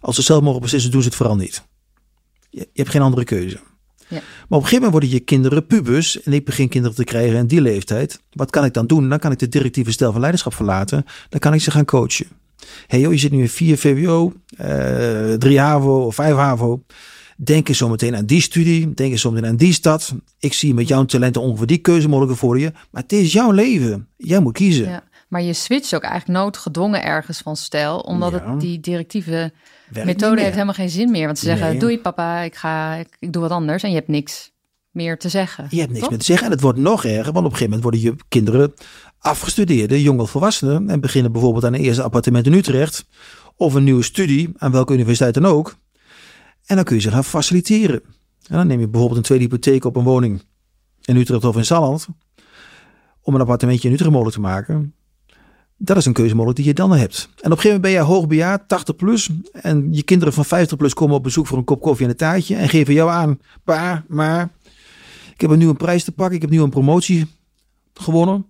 Als 0.00 0.16
ze 0.16 0.22
zelf 0.22 0.42
mogen 0.42 0.60
beslissen, 0.60 0.90
doen 0.90 1.02
ze 1.02 1.08
het 1.08 1.16
vooral 1.16 1.36
niet. 1.36 1.62
Je, 2.50 2.58
je 2.60 2.80
hebt 2.80 2.90
geen 2.90 3.02
andere 3.02 3.24
keuze. 3.24 3.60
Ja. 4.08 4.16
Maar 4.16 4.22
op 4.48 4.50
een 4.50 4.68
gegeven 4.68 4.74
moment 4.74 4.92
worden 4.92 5.10
je 5.10 5.20
kinderen 5.20 5.66
pubers 5.66 6.22
en 6.22 6.32
ik 6.32 6.44
begin 6.44 6.68
kinderen 6.68 6.96
te 6.96 7.04
krijgen 7.04 7.38
in 7.38 7.46
die 7.46 7.60
leeftijd. 7.60 8.20
Wat 8.32 8.50
kan 8.50 8.64
ik 8.64 8.72
dan 8.72 8.86
doen? 8.86 9.08
Dan 9.08 9.18
kan 9.18 9.32
ik 9.32 9.38
de 9.38 9.48
directieve 9.48 9.92
stijl 9.92 10.10
van 10.10 10.20
leiderschap 10.20 10.54
verlaten. 10.54 11.04
Dan 11.28 11.40
kan 11.40 11.54
ik 11.54 11.60
ze 11.60 11.70
gaan 11.70 11.84
coachen. 11.84 12.26
Hey 12.86 13.00
joh, 13.00 13.12
je 13.12 13.18
zit 13.18 13.32
nu 13.32 13.40
in 13.40 13.48
4 13.48 13.76
VWO, 13.78 14.32
eh 14.56 15.32
3 15.32 15.60
HAVO 15.60 16.04
of 16.04 16.14
5 16.14 16.34
HAVO. 16.34 16.82
Denk 17.36 17.68
eens 17.68 17.78
zo 17.78 17.88
meteen 17.88 18.16
aan 18.16 18.26
die 18.26 18.40
studie. 18.40 18.94
Denk 18.94 19.10
eens 19.12 19.20
zo 19.20 19.30
meteen 19.30 19.48
aan 19.48 19.56
die 19.56 19.72
stad. 19.72 20.14
Ik 20.38 20.52
zie 20.52 20.74
met 20.74 20.88
jouw 20.88 21.04
talenten 21.04 21.42
ongeveer 21.42 21.66
die 21.66 21.78
keuzemogelijkheden 21.78 22.48
voor 22.48 22.58
je. 22.58 22.72
Maar 22.90 23.02
het 23.02 23.12
is 23.12 23.32
jouw 23.32 23.50
leven. 23.50 24.08
Jij 24.16 24.40
moet 24.40 24.52
kiezen. 24.52 24.88
Ja. 24.88 25.02
Maar 25.28 25.42
je 25.42 25.52
switcht 25.52 25.94
ook 25.94 26.02
eigenlijk 26.02 26.38
noodgedwongen 26.38 27.02
ergens 27.04 27.38
van 27.38 27.56
stijl. 27.56 27.98
Omdat 27.98 28.32
Ja. 28.32 28.50
het 28.50 28.60
die 28.60 28.80
directieve 28.80 29.52
Werkt 29.90 30.06
methode 30.08 30.40
heeft 30.40 30.52
helemaal 30.52 30.74
geen 30.74 30.90
zin 30.90 31.10
meer. 31.10 31.26
Want 31.26 31.38
ze 31.38 31.44
zeggen, 31.44 31.68
Nee. 31.68 31.78
doei 31.78 31.98
papa, 31.98 32.40
ik, 32.40 32.54
ga, 32.54 32.94
ik, 32.94 33.08
ik 33.18 33.32
doe 33.32 33.42
wat 33.42 33.50
anders. 33.50 33.82
En 33.82 33.88
je 33.90 33.96
hebt 33.96 34.08
niks 34.08 34.52
meer 34.90 35.18
te 35.18 35.28
zeggen. 35.28 35.66
Je 35.70 35.76
hebt 35.78 35.88
niks 35.88 36.00
Toch? 36.00 36.10
meer 36.10 36.18
te 36.18 36.24
zeggen. 36.24 36.46
En 36.46 36.52
het 36.52 36.60
wordt 36.60 36.78
nog 36.78 37.04
erger, 37.04 37.32
want 37.32 37.46
op 37.46 37.52
een 37.52 37.58
gegeven 37.58 37.64
moment 37.64 37.82
worden 37.82 38.00
je 38.00 38.14
kinderen 38.28 38.74
afgestudeerde, 39.18 40.02
jonge 40.02 40.26
volwassenen. 40.26 40.90
En 40.90 41.00
beginnen 41.00 41.32
bijvoorbeeld 41.32 41.64
aan 41.64 41.74
een 41.74 41.80
eerste 41.80 42.02
appartement 42.02 42.46
in 42.46 42.52
Utrecht. 42.52 43.06
Of 43.56 43.74
een 43.74 43.84
nieuwe 43.84 44.02
studie, 44.02 44.52
aan 44.56 44.72
welke 44.72 44.92
universiteit 44.92 45.34
dan 45.34 45.46
ook. 45.46 45.76
En 46.66 46.76
dan 46.76 46.84
kun 46.84 46.96
je 46.96 47.02
ze 47.02 47.10
gaan 47.10 47.24
faciliteren. 47.24 48.02
En 48.48 48.56
dan 48.56 48.66
neem 48.66 48.80
je 48.80 48.88
bijvoorbeeld 48.88 49.18
een 49.18 49.24
tweede 49.24 49.44
hypotheek 49.44 49.84
op 49.84 49.96
een 49.96 50.04
woning 50.04 50.42
in 51.04 51.16
Utrecht 51.16 51.44
of 51.44 51.56
in 51.56 51.64
Salland. 51.64 52.06
Om 53.20 53.34
een 53.34 53.40
appartementje 53.40 53.88
in 53.88 53.94
Utrecht 53.94 54.12
mogelijk 54.12 54.36
te 54.36 54.42
maken. 54.42 54.94
Dat 55.78 55.96
is 55.96 56.04
een 56.04 56.12
keuze 56.12 56.34
mogelijk 56.34 56.58
die 56.58 56.66
je 56.66 56.74
dan 56.74 56.92
hebt. 56.92 57.22
En 57.22 57.32
op 57.32 57.36
een 57.36 57.42
gegeven 57.50 57.62
moment 57.62 57.82
ben 57.82 57.90
jij 57.90 58.00
hoogbejaard, 58.00 58.68
80 58.68 58.96
plus. 58.96 59.30
En 59.52 59.88
je 59.92 60.02
kinderen 60.02 60.34
van 60.34 60.44
50 60.44 60.76
plus 60.76 60.94
komen 60.94 61.16
op 61.16 61.22
bezoek 61.22 61.46
voor 61.46 61.58
een 61.58 61.64
kop 61.64 61.80
koffie 61.80 62.04
en 62.04 62.10
een 62.10 62.16
taartje. 62.16 62.56
En 62.56 62.68
geven 62.68 62.94
jou 62.94 63.10
aan, 63.10 63.38
pa, 63.64 64.04
maar 64.08 64.50
ik 65.34 65.40
heb 65.40 65.50
een 65.50 65.58
nieuwe 65.58 65.74
prijs 65.74 66.04
te 66.04 66.12
pakken. 66.12 66.36
Ik 66.36 66.42
heb 66.42 66.50
nu 66.50 66.60
een 66.60 66.70
promotie 66.70 67.26
gewonnen. 67.94 68.46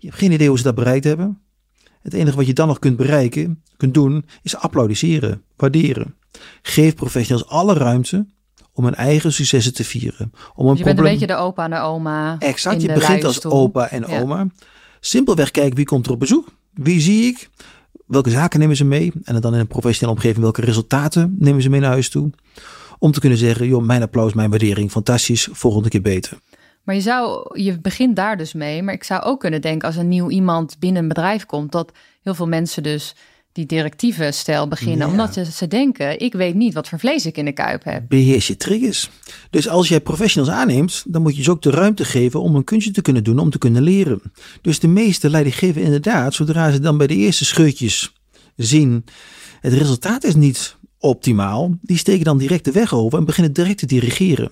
Je 0.00 0.06
hebt 0.06 0.18
geen 0.18 0.32
idee 0.32 0.48
hoe 0.48 0.56
ze 0.58 0.62
dat 0.64 0.74
bereikt 0.74 1.04
hebben. 1.04 1.40
Het 2.02 2.14
enige 2.14 2.36
wat 2.36 2.46
je 2.46 2.52
dan 2.52 2.66
nog 2.66 2.78
kunt 2.78 2.96
bereiken, 2.96 3.62
kunt 3.76 3.94
doen, 3.94 4.24
is 4.42 4.56
applaudisseren, 4.56 5.42
waarderen. 5.56 6.14
Geef 6.62 6.94
professionals 6.94 7.48
alle 7.48 7.74
ruimte 7.74 8.26
om 8.72 8.84
hun 8.84 8.94
eigen 8.94 9.32
successen 9.32 9.74
te 9.74 9.84
vieren. 9.84 10.32
Om 10.54 10.68
een 10.68 10.76
je 10.76 10.84
bent 10.84 10.98
een 10.98 11.04
beetje 11.04 11.26
de 11.26 11.34
opa 11.34 11.64
en 11.64 11.70
de 11.70 11.78
oma. 11.78 12.38
Exact, 12.38 12.82
je 12.82 12.92
begint 12.92 13.24
als 13.24 13.44
opa 13.44 13.88
en 13.90 14.04
Ja. 14.08 14.20
oma. 14.20 14.46
Simpelweg 15.00 15.50
kijken 15.50 15.76
wie 15.76 15.84
komt 15.84 16.06
er 16.06 16.12
op 16.12 16.18
bezoek. 16.18 16.48
Wie 16.74 17.00
zie 17.00 17.24
ik? 17.24 17.50
Welke 18.06 18.30
zaken 18.30 18.60
nemen 18.60 18.76
ze 18.76 18.84
mee? 18.84 19.12
En 19.22 19.40
dan 19.40 19.54
in 19.54 19.60
een 19.60 19.66
professionele 19.66 20.16
omgeving, 20.16 20.42
welke 20.42 20.60
resultaten 20.60 21.36
nemen 21.38 21.62
ze 21.62 21.68
mee 21.68 21.80
naar 21.80 21.90
huis 21.90 22.08
toe? 22.08 22.30
Om 22.98 23.12
te 23.12 23.20
kunnen 23.20 23.38
zeggen, 23.38 23.66
joh, 23.66 23.82
mijn 23.82 24.02
applaus, 24.02 24.32
mijn 24.32 24.50
waardering, 24.50 24.90
fantastisch, 24.90 25.48
volgende 25.52 25.88
keer 25.88 26.02
beter. 26.02 26.38
Maar 26.84 26.94
je 26.94 27.00
zou, 27.00 27.58
je 27.62 27.80
begint 27.80 28.16
daar 28.16 28.36
dus 28.36 28.52
mee. 28.52 28.82
Maar 28.82 28.94
ik 28.94 29.04
zou 29.04 29.22
ook 29.22 29.40
kunnen 29.40 29.60
denken 29.60 29.88
als 29.88 29.96
een 29.96 30.08
nieuw 30.08 30.30
iemand 30.30 30.78
binnen 30.78 31.02
een 31.02 31.08
bedrijf 31.08 31.46
komt, 31.46 31.72
dat 31.72 31.92
heel 32.22 32.34
veel 32.34 32.48
mensen 32.48 32.82
dus 32.82 33.14
die 33.52 33.66
directieve 33.66 34.30
stijl 34.32 34.68
beginnen. 34.68 35.06
Ja. 35.06 35.12
Omdat 35.12 35.32
ze, 35.32 35.44
ze 35.44 35.68
denken, 35.68 36.20
ik 36.20 36.32
weet 36.32 36.54
niet 36.54 36.74
wat 36.74 36.88
voor 36.88 36.98
vlees 36.98 37.26
ik 37.26 37.36
in 37.36 37.44
de 37.44 37.52
kuip 37.52 37.84
heb. 37.84 38.02
Beheers 38.08 38.46
je 38.46 38.56
triggers. 38.56 39.10
Dus 39.50 39.68
als 39.68 39.88
jij 39.88 40.00
professionals 40.00 40.54
aanneemt, 40.54 41.04
dan 41.06 41.22
moet 41.22 41.36
je 41.36 41.42
ze 41.42 41.50
ook 41.50 41.62
de 41.62 41.70
ruimte 41.70 42.04
geven 42.04 42.40
om 42.40 42.54
een 42.54 42.64
kunstje 42.64 42.92
te 42.92 43.02
kunnen 43.02 43.24
doen, 43.24 43.38
om 43.38 43.50
te 43.50 43.58
kunnen 43.58 43.82
leren. 43.82 44.22
Dus 44.62 44.78
de 44.78 44.88
meeste 44.88 45.30
leidinggeven 45.30 45.82
inderdaad, 45.82 46.34
zodra 46.34 46.70
ze 46.70 46.80
dan 46.80 46.98
bij 46.98 47.06
de 47.06 47.16
eerste 47.16 47.44
scheutjes 47.44 48.12
zien, 48.56 49.04
het 49.60 49.72
resultaat 49.72 50.24
is 50.24 50.34
niet 50.34 50.76
optimaal, 50.98 51.76
die 51.82 51.96
steken 51.96 52.24
dan 52.24 52.38
direct 52.38 52.64
de 52.64 52.72
weg 52.72 52.94
over 52.94 53.18
en 53.18 53.24
beginnen 53.24 53.52
direct 53.52 53.78
te 53.78 53.86
dirigeren. 53.86 54.50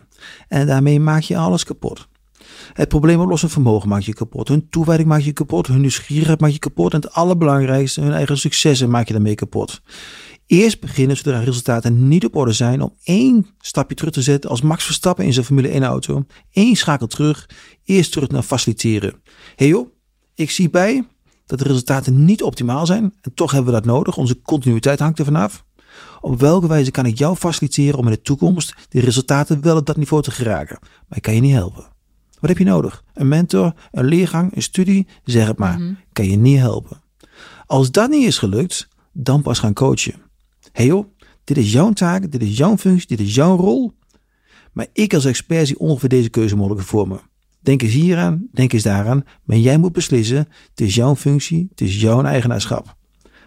En 0.48 0.66
daarmee 0.66 1.00
maak 1.00 1.22
je 1.22 1.36
alles 1.36 1.64
kapot. 1.64 2.08
Het 2.72 2.88
probleemoplossend 2.88 3.52
vermogen 3.52 3.88
maak 3.88 4.00
je 4.00 4.14
kapot. 4.14 4.48
Hun 4.48 4.68
toewijding 4.70 5.08
maak 5.08 5.20
je 5.20 5.32
kapot. 5.32 5.66
Hun 5.66 5.80
nieuwsgierigheid 5.80 6.40
maak 6.40 6.50
je 6.50 6.58
kapot. 6.58 6.92
En 6.92 7.00
het 7.00 7.12
allerbelangrijkste, 7.12 8.00
hun 8.00 8.12
eigen 8.12 8.38
successen 8.38 8.90
maak 8.90 9.06
je 9.06 9.12
daarmee 9.12 9.34
kapot. 9.34 9.80
Eerst 10.46 10.80
beginnen 10.80 11.16
zodra 11.16 11.40
resultaten 11.40 12.08
niet 12.08 12.24
op 12.24 12.36
orde 12.36 12.52
zijn 12.52 12.82
om 12.82 12.94
één 13.02 13.46
stapje 13.58 13.96
terug 13.96 14.12
te 14.12 14.22
zetten 14.22 14.50
als 14.50 14.60
Max 14.60 14.84
Verstappen 14.84 15.24
in 15.24 15.32
zijn 15.32 15.44
Formule 15.44 15.68
1 15.68 15.82
auto. 15.82 16.24
Eén 16.52 16.76
schakel 16.76 17.06
terug. 17.06 17.48
Eerst 17.84 18.12
terug 18.12 18.28
naar 18.28 18.42
faciliteren. 18.42 19.22
Hey 19.56 19.66
joh, 19.66 19.88
ik 20.34 20.50
zie 20.50 20.70
bij 20.70 21.06
dat 21.46 21.58
de 21.58 21.64
resultaten 21.64 22.24
niet 22.24 22.42
optimaal 22.42 22.86
zijn. 22.86 23.14
En 23.20 23.34
toch 23.34 23.50
hebben 23.50 23.72
we 23.72 23.80
dat 23.80 23.88
nodig. 23.88 24.16
Onze 24.16 24.42
continuïteit 24.42 24.98
hangt 24.98 25.18
er 25.18 25.24
vanaf. 25.24 25.64
Op 26.20 26.40
welke 26.40 26.66
wijze 26.66 26.90
kan 26.90 27.06
ik 27.06 27.18
jou 27.18 27.36
faciliteren 27.36 27.98
om 27.98 28.04
in 28.04 28.12
de 28.12 28.22
toekomst 28.22 28.74
de 28.88 29.00
resultaten 29.00 29.62
wel 29.62 29.76
op 29.76 29.86
dat 29.86 29.96
niveau 29.96 30.22
te 30.22 30.30
geraken? 30.30 30.78
Maar 30.80 31.18
ik 31.18 31.22
kan 31.22 31.34
je 31.34 31.40
niet 31.40 31.52
helpen. 31.52 31.97
Wat 32.40 32.50
heb 32.50 32.58
je 32.58 32.64
nodig? 32.64 33.04
Een 33.14 33.28
mentor, 33.28 33.72
een 33.92 34.04
leergang, 34.04 34.56
een 34.56 34.62
studie? 34.62 35.06
Zeg 35.24 35.46
het 35.46 35.58
maar. 35.58 35.80
Kan 36.12 36.30
je 36.30 36.36
niet 36.36 36.58
helpen. 36.58 37.00
Als 37.66 37.90
dat 37.90 38.10
niet 38.10 38.26
is 38.26 38.38
gelukt, 38.38 38.88
dan 39.12 39.42
pas 39.42 39.58
gaan 39.58 39.72
coachen. 39.72 40.14
Hé 40.14 40.70
hey 40.72 40.86
joh, 40.86 41.06
dit 41.44 41.56
is 41.56 41.72
jouw 41.72 41.92
taak, 41.92 42.30
dit 42.30 42.42
is 42.42 42.56
jouw 42.56 42.76
functie, 42.76 43.16
dit 43.16 43.26
is 43.26 43.34
jouw 43.34 43.56
rol. 43.56 43.92
Maar 44.72 44.86
ik 44.92 45.14
als 45.14 45.24
expert 45.24 45.66
zie 45.66 45.78
ongeveer 45.78 46.08
deze 46.08 46.28
keuze 46.28 46.56
mogelijk 46.56 46.86
voor 46.86 47.08
me. 47.08 47.18
Denk 47.60 47.82
eens 47.82 47.92
hieraan, 47.92 48.48
denk 48.52 48.72
eens 48.72 48.82
daaraan. 48.82 49.24
Maar 49.44 49.56
jij 49.56 49.78
moet 49.78 49.92
beslissen, 49.92 50.48
het 50.70 50.80
is 50.80 50.94
jouw 50.94 51.16
functie, 51.16 51.66
het 51.70 51.80
is 51.80 52.00
jouw 52.00 52.22
eigenaarschap. 52.22 52.96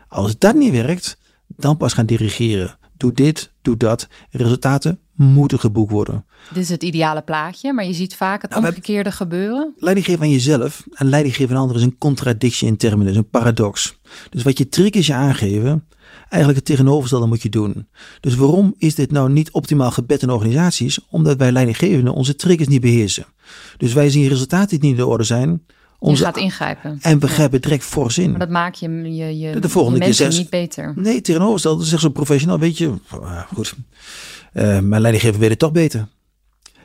Als 0.07 0.37
dat 0.37 0.55
niet 0.55 0.71
werkt, 0.71 1.17
dan 1.47 1.77
pas 1.77 1.93
gaan 1.93 2.05
dirigeren. 2.05 2.77
Doe 2.97 3.11
dit, 3.11 3.51
doe 3.61 3.77
dat. 3.77 4.07
Resultaten 4.29 4.99
moeten 5.15 5.59
geboekt 5.59 5.91
worden. 5.91 6.25
Dit 6.53 6.63
is 6.63 6.69
het 6.69 6.83
ideale 6.83 7.21
plaatje, 7.21 7.73
maar 7.73 7.85
je 7.85 7.93
ziet 7.93 8.15
vaak 8.15 8.41
het 8.41 8.51
Nou, 8.51 8.63
hebben- 8.63 8.81
omgekeerde 8.81 9.11
gebeuren. 9.11 9.73
Leiding 9.77 10.05
geven 10.05 10.21
aan 10.21 10.29
jezelf 10.31 10.83
en 10.93 11.09
leiding 11.09 11.35
geven 11.35 11.55
aan 11.55 11.61
anderen 11.61 11.81
is 11.81 11.87
een 11.87 11.97
contradictie 11.97 12.67
in 12.67 12.77
termen, 12.77 13.07
is 13.07 13.15
een 13.15 13.29
paradox. 13.29 13.99
Dus 14.29 14.43
wat 14.43 14.57
je 14.57 14.69
triggers 14.69 15.07
je 15.07 15.13
aangeven, 15.13 15.87
eigenlijk 16.19 16.55
het 16.55 16.65
tegenovergestelde 16.65 17.25
moet 17.27 17.41
je 17.41 17.49
doen. 17.49 17.87
Dus 18.19 18.35
waarom 18.35 18.73
is 18.77 18.95
dit 18.95 19.11
nou 19.11 19.31
niet 19.31 19.51
optimaal 19.51 19.91
gebed 19.91 20.21
in 20.21 20.29
organisaties? 20.29 20.99
Omdat 21.09 21.37
wij 21.37 21.51
leidinggevenden 21.51 22.13
onze 22.13 22.35
triggers 22.35 22.67
niet 22.67 22.81
beheersen. 22.81 23.25
Dus 23.77 23.93
wij 23.93 24.09
zien 24.09 24.27
resultaten 24.27 24.79
die 24.79 24.89
niet 24.89 24.99
in 24.99 25.05
orde 25.05 25.23
zijn. 25.23 25.61
Je 26.01 26.07
Onze, 26.07 26.23
gaat 26.23 26.37
ingrijpen. 26.37 26.97
en 27.01 27.19
we 27.19 27.27
grijpen 27.27 27.61
direct 27.61 27.83
fors 27.83 28.17
in. 28.17 28.29
Maar 28.29 28.39
dat 28.39 28.49
maakt 28.49 28.79
je, 28.79 29.15
je, 29.15 29.39
je, 29.39 29.59
De 29.59 29.69
volgende 29.69 30.05
je 30.05 30.15
keer 30.15 30.29
niet 30.29 30.49
beter. 30.49 30.93
Nee, 30.95 31.21
tegenovergestelde. 31.21 31.85
Zegt 31.85 32.01
zo'n 32.01 32.11
professional, 32.11 32.59
weet 32.59 32.77
je, 32.77 32.93
ah, 33.09 33.41
goed. 33.53 33.73
Eh, 34.53 34.79
mijn 34.79 35.01
leidinggever 35.01 35.39
weet 35.39 35.49
het 35.49 35.59
toch 35.59 35.71
beter. 35.71 36.07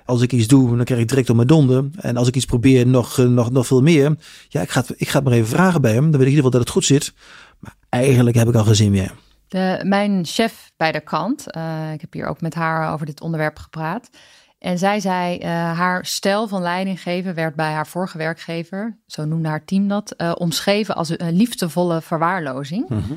Als 0.05 0.23
ik 0.23 0.33
iets 0.33 0.47
doe, 0.47 0.77
dan 0.77 0.85
krijg 0.85 1.01
ik 1.01 1.09
direct 1.09 1.31
op 1.31 1.37
mijn 1.37 1.49
donder. 1.49 1.85
En 1.97 2.17
als 2.17 2.29
ik 2.29 2.37
iets 2.37 2.45
probeer, 2.45 2.87
nog, 2.87 3.19
eh, 3.19 3.27
nog, 3.27 3.51
nog 3.51 3.67
veel 3.67 3.83
meer. 3.83 4.17
Ja, 4.49 4.61
ik 4.61 4.71
ga, 4.71 4.81
het, 4.81 4.93
ik 4.97 5.09
ga 5.09 5.19
het 5.19 5.29
maar 5.29 5.37
even 5.37 5.49
vragen 5.49 5.81
bij 5.81 5.93
hem. 5.93 6.11
Dan 6.11 6.21
weet 6.21 6.21
ik 6.21 6.27
in 6.27 6.37
ieder 6.37 6.45
geval 6.45 6.59
dat 6.59 6.61
het 6.61 6.71
goed 6.71 6.85
zit. 6.85 7.15
Maar 7.59 7.75
eigenlijk 7.89 8.37
heb 8.37 8.49
ik 8.49 8.55
al 8.55 8.65
geen 8.65 8.75
zin 8.75 8.91
meer. 8.91 9.13
De, 9.49 9.81
mijn 9.85 10.25
chef 10.25 10.71
bij 10.77 10.93
de 10.93 11.01
kant, 11.01 11.45
uh, 11.57 11.93
ik 11.93 12.01
heb 12.01 12.13
hier 12.13 12.27
ook 12.27 12.41
met 12.41 12.55
haar 12.55 12.93
over 12.93 13.07
dit 13.07 13.21
onderwerp 13.21 13.59
gepraat. 13.59 14.11
En 14.59 14.79
zij 14.79 15.01
zei, 15.01 15.39
uh, 15.39 15.47
haar 15.79 16.07
stijl 16.07 16.49
van 16.49 16.63
leidinggeven 16.63 17.35
werd 17.35 17.55
bij 17.55 17.73
haar 17.73 17.87
vorige 17.87 18.19
werkgever, 18.19 18.99
zo 19.07 19.25
noemde 19.25 19.49
haar 19.49 19.65
team 19.65 19.89
dat, 19.89 20.15
uh, 20.17 20.33
omschreven 20.35 20.95
als 20.95 21.19
een 21.19 21.37
liefdevolle 21.37 22.03
verwaarlozing. 22.03 22.89
Mhm. 22.89 23.15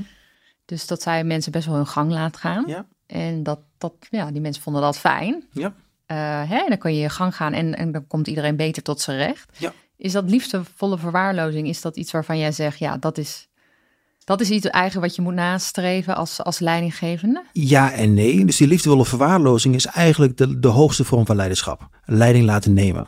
Dus 0.66 0.88
dat 0.88 1.02
zij 1.02 1.24
mensen 1.24 1.52
best 1.52 1.66
wel 1.66 1.76
hun 1.76 1.88
gang 1.88 2.12
laat 2.12 2.38
gaan. 2.38 2.64
Ja. 2.68 2.86
En 3.06 3.44
dat, 3.44 3.60
dat, 3.78 3.94
ja, 4.10 4.32
die 4.32 4.42
mensen 4.42 4.64
vonden 4.64 4.82
dat 4.82 4.98
fijn. 4.98 5.44
Ja. 5.52 5.74
Uh, 6.12 6.50
hè, 6.50 6.66
dan 6.68 6.78
kan 6.78 6.94
je 6.94 7.00
je 7.00 7.10
gang 7.10 7.36
gaan 7.36 7.54
en, 7.54 7.76
en 7.76 7.92
dan 7.92 8.08
komt 8.08 8.28
iedereen 8.28 8.56
beter 8.56 8.84
tot 8.84 9.02
zijn 9.02 9.18
recht. 9.18 9.58
Ja. 9.60 9.74
Is 9.98 10.12
dat 10.12 10.30
liefdevolle 10.30 10.98
verwaarlozing, 10.98 11.68
is 11.68 11.82
dat 11.82 11.98
iets 11.98 12.12
waarvan 12.12 12.38
jij 12.38 12.52
zegt, 12.52 12.80
ja, 12.80 12.98
dat 12.98 13.18
is, 13.18 13.48
dat 14.30 14.42
is 14.42 14.50
iets 14.50 14.66
eigen 14.66 15.02
wat 15.02 15.16
je 15.16 15.22
moet 15.22 15.34
nastreven 15.34 16.16
als, 16.16 16.44
als 16.44 16.60
leidinggevende? 16.60 17.44
Ja 17.54 17.92
en 17.92 18.14
nee. 18.14 18.46
Dus 18.46 18.58
die 18.58 18.68
liefdevolle 18.68 19.06
verwaarlozing 19.06 19.76
is 19.76 19.86
eigenlijk 19.86 20.38
de, 20.38 20.60
de 20.60 20.68
hoogste 20.68 21.04
vorm 21.04 21.26
van 21.26 21.36
leiderschap. 21.36 21.88
Leiding 22.06 22.46
laten 22.46 22.74
nemen. 22.74 23.08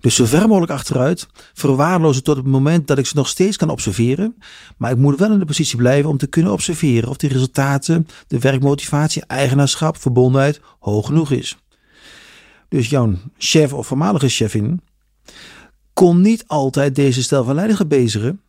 Dus 0.00 0.14
zo 0.14 0.24
ver 0.24 0.48
mogelijk 0.48 0.72
achteruit, 0.72 1.26
verwaarlozen 1.52 2.22
tot 2.22 2.36
het 2.36 2.46
moment 2.46 2.86
dat 2.86 2.98
ik 2.98 3.06
ze 3.06 3.16
nog 3.16 3.28
steeds 3.28 3.56
kan 3.56 3.70
observeren. 3.70 4.36
Maar 4.76 4.90
ik 4.90 4.96
moet 4.96 5.18
wel 5.18 5.32
in 5.32 5.38
de 5.38 5.44
positie 5.44 5.76
blijven 5.76 6.10
om 6.10 6.18
te 6.18 6.26
kunnen 6.26 6.52
observeren 6.52 7.08
of 7.08 7.16
die 7.16 7.30
resultaten, 7.30 8.06
de 8.26 8.38
werkmotivatie, 8.38 9.24
eigenaarschap, 9.26 9.96
verbondenheid 9.96 10.60
hoog 10.78 11.06
genoeg 11.06 11.30
is. 11.30 11.58
Dus 12.68 12.90
jouw 12.90 13.14
chef 13.38 13.72
of 13.72 13.86
voormalige 13.86 14.28
chefin 14.28 14.80
kon 15.92 16.20
niet 16.20 16.44
altijd 16.46 16.94
deze 16.94 17.22
stijl 17.22 17.44
van 17.44 17.54
leiderschap 17.54 17.88
bezigen. 17.88 18.40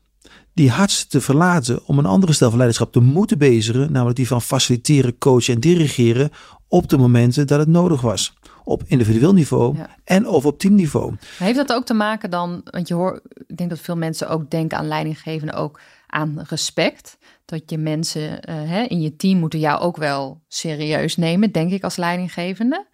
Die 0.53 0.69
had 0.69 1.09
te 1.09 1.21
verlaten 1.21 1.85
om 1.85 1.99
een 1.99 2.05
andere 2.05 2.33
stijl 2.33 2.49
van 2.49 2.59
leiderschap 2.59 2.91
te 2.91 2.99
moeten 2.99 3.37
bezigen, 3.37 3.91
namelijk 3.91 4.17
die 4.17 4.27
van 4.27 4.41
faciliteren, 4.41 5.17
coachen 5.17 5.53
en 5.53 5.59
dirigeren 5.59 6.29
op 6.67 6.89
de 6.89 6.97
momenten 6.97 7.47
dat 7.47 7.59
het 7.59 7.67
nodig 7.67 8.01
was. 8.01 8.33
Op 8.63 8.83
individueel 8.85 9.33
niveau 9.33 9.77
Ja. 9.77 9.89
en 10.03 10.27
of 10.27 10.45
op 10.45 10.59
teamniveau. 10.59 11.15
Heeft 11.37 11.55
dat 11.57 11.73
ook 11.73 11.85
te 11.85 11.93
maken 11.93 12.29
dan, 12.29 12.61
want 12.63 12.87
je 12.87 12.93
hoort, 12.93 13.21
ik 13.47 13.57
denk 13.57 13.69
dat 13.69 13.79
veel 13.79 13.97
mensen 13.97 14.29
ook 14.29 14.49
denken 14.49 14.77
aan 14.77 14.87
leidinggevende 14.87 15.53
ook 15.53 15.79
aan 16.07 16.39
respect. 16.47 17.17
Dat 17.45 17.61
je 17.65 17.77
mensen 17.77 18.41
eh, 18.41 18.55
hè, 18.55 18.81
in 18.81 19.01
je 19.01 19.15
team 19.15 19.39
moeten 19.39 19.59
jou 19.59 19.79
ook 19.81 19.97
wel 19.97 20.41
serieus 20.47 21.15
nemen, 21.17 21.51
denk 21.51 21.71
ik 21.71 21.83
als 21.83 21.95
leidinggevende. 21.95 22.87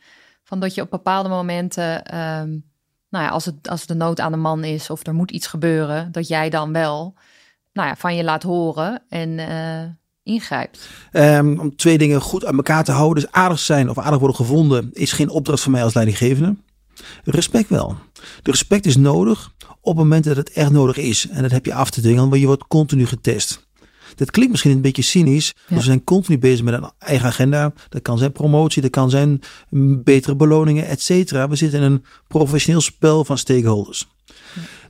Van 0.43 0.59
dat 0.59 0.75
je 0.75 0.81
op 0.81 0.89
bepaalde 0.89 1.29
momenten, 1.29 2.03
ehm, 2.05 2.49
nou 3.09 3.23
ja, 3.25 3.27
als, 3.27 3.45
het, 3.45 3.69
als 3.69 3.85
de 3.85 3.93
nood 3.95 4.19
aan 4.19 4.31
de 4.31 4.37
man 4.37 4.63
is 4.63 4.89
of 4.89 5.05
er 5.07 5.13
moet 5.13 5.31
iets 5.31 5.47
gebeuren, 5.47 6.11
dat 6.11 6.27
jij 6.27 6.49
dan 6.49 6.71
wel 6.73 7.13
nou 7.79 7.91
ja, 7.91 7.97
van 7.97 8.15
je 8.15 8.23
laat 8.23 8.43
horen 8.43 9.01
en 9.09 9.39
eh, 9.39 9.89
ingrijpt. 10.23 10.89
Ehm, 11.11 11.59
om 11.59 11.75
twee 11.75 11.97
dingen 11.97 12.21
goed 12.21 12.45
aan 12.45 12.55
elkaar 12.55 12.83
te 12.83 12.91
houden. 12.91 13.23
Dus 13.23 13.31
aardig 13.31 13.59
zijn 13.59 13.89
of 13.89 13.97
aardig 13.97 14.19
worden 14.19 14.37
gevonden 14.37 14.89
is 14.93 15.11
geen 15.11 15.29
opdracht 15.29 15.61
voor 15.61 15.71
mij 15.71 15.83
als 15.83 15.93
leidinggevende. 15.93 16.55
Respect 17.23 17.69
wel. 17.69 17.95
De 18.41 18.51
respect 18.51 18.85
is 18.85 18.97
nodig 18.97 19.51
op 19.81 19.95
het 19.95 20.03
moment 20.03 20.23
dat 20.23 20.35
het 20.37 20.51
echt 20.51 20.71
nodig 20.71 20.97
is. 20.97 21.27
En 21.29 21.41
dat 21.41 21.51
heb 21.51 21.65
je 21.65 21.73
af 21.73 21.89
te 21.89 22.01
dwingen, 22.01 22.29
want 22.29 22.41
je 22.41 22.47
wordt 22.47 22.67
continu 22.67 23.05
getest. 23.05 23.67
Dat 24.15 24.31
klinkt 24.31 24.51
misschien 24.51 24.71
een 24.71 24.81
beetje 24.81 25.01
cynisch. 25.01 25.53
Ja. 25.67 25.75
We 25.75 25.81
zijn 25.81 26.03
continu 26.03 26.37
bezig 26.37 26.65
met 26.65 26.73
een 26.73 26.91
eigen 26.97 27.27
agenda. 27.27 27.73
Dat 27.89 28.01
kan 28.01 28.17
zijn 28.17 28.31
promotie, 28.31 28.81
dat 28.81 28.91
kan 28.91 29.09
zijn 29.09 29.41
betere 30.03 30.35
beloningen, 30.35 30.87
et 30.87 31.01
cetera. 31.01 31.47
We 31.47 31.55
zitten 31.55 31.79
in 31.79 31.91
een 31.91 32.05
professioneel 32.27 32.81
spel 32.81 33.25
van 33.25 33.37
stakeholders. 33.37 34.07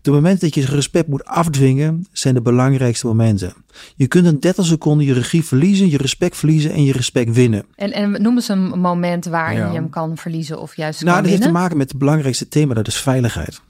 De 0.02 0.12
momenten 0.12 0.40
dat 0.40 0.54
je 0.54 0.66
respect 0.66 1.08
moet 1.08 1.26
afdwingen, 1.26 2.06
zijn 2.12 2.34
de 2.34 2.42
belangrijkste 2.42 3.08
momenten. 3.08 3.54
Je 3.96 4.08
kunt 4.08 4.26
in 4.26 4.40
30 4.40 4.66
seconden 4.66 5.06
je 5.06 5.14
regie 5.14 5.44
verliezen, 5.46 5.90
je 5.90 5.98
respect 5.98 6.38
verliezen 6.38 6.72
en 6.72 6.84
je 6.84 6.92
respect 6.92 7.32
winnen. 7.34 7.66
En, 7.76 7.92
en 7.92 8.22
noem 8.22 8.36
eens 8.36 8.48
een 8.48 8.80
moment 8.80 9.26
waarin 9.26 9.58
Ja. 9.60 9.68
je 9.68 9.74
hem 9.74 9.90
kan 9.90 10.18
verliezen 10.18 10.60
of 10.62 10.76
juist 10.76 11.02
Nou, 11.02 11.14
kan 11.14 11.22
dat 11.22 11.32
heeft 11.32 11.42
te 11.42 11.48
winnen. 11.48 11.62
maken 11.62 11.78
met 11.78 11.90
het 11.90 11.98
belangrijkste 12.00 12.48
thema, 12.48 12.74
dat 12.74 12.88
is 12.88 12.96
veiligheid. 12.96 13.62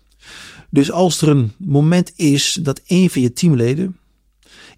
Dus 0.70 0.92
als 0.92 1.22
er 1.22 1.28
een 1.28 1.52
moment 1.58 2.12
is 2.16 2.60
dat 2.62 2.82
een 2.88 3.10
van 3.10 3.22
je 3.22 3.34
teamleden 3.34 3.98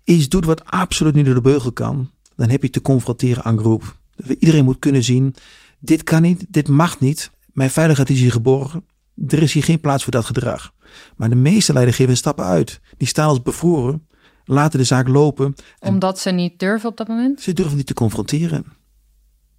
iets 0.03 0.29
doet 0.29 0.45
wat 0.45 0.65
absoluut 0.65 1.13
niet 1.15 1.25
door 1.25 1.33
de 1.33 1.41
beugel 1.41 1.71
kan, 1.71 2.09
dan 2.35 2.49
heb 2.49 2.61
je 2.61 2.69
te 2.69 2.81
confronteren 2.81 3.43
aan 3.43 3.59
groep. 3.59 3.95
Iedereen 4.39 4.63
moet 4.63 4.79
kunnen 4.79 5.03
zien, 5.03 5.35
dit 5.79 6.03
kan 6.03 6.21
niet, 6.21 6.45
dit 6.49 6.67
mag 6.67 6.99
niet, 6.99 7.31
mijn 7.53 7.69
veiligheid 7.69 8.09
is 8.09 8.19
hier 8.19 8.31
geborgen, 8.31 8.83
er 9.27 9.41
is 9.41 9.53
hier 9.53 9.63
geen 9.63 9.79
plaats 9.79 10.03
voor 10.03 10.11
dat 10.11 10.25
gedrag. 10.25 10.73
Maar 11.15 11.29
de 11.29 11.35
meeste 11.35 11.73
leidinggevenden 11.73 12.17
stappen 12.17 12.45
uit. 12.45 12.79
Die 12.97 13.07
staan 13.07 13.27
als 13.27 13.41
bevroren, 13.41 14.07
laten 14.45 14.79
de 14.79 14.85
zaak 14.85 15.07
lopen 15.07 15.55
Omdat 15.79 16.19
ze 16.19 16.29
niet 16.29 16.59
durven 16.59 16.89
op 16.89 16.97
dat 16.97 17.07
moment? 17.07 17.41
ze 17.41 17.53
durven 17.53 17.77
niet 17.77 17.87
te 17.87 17.93
confronteren. 17.93 18.65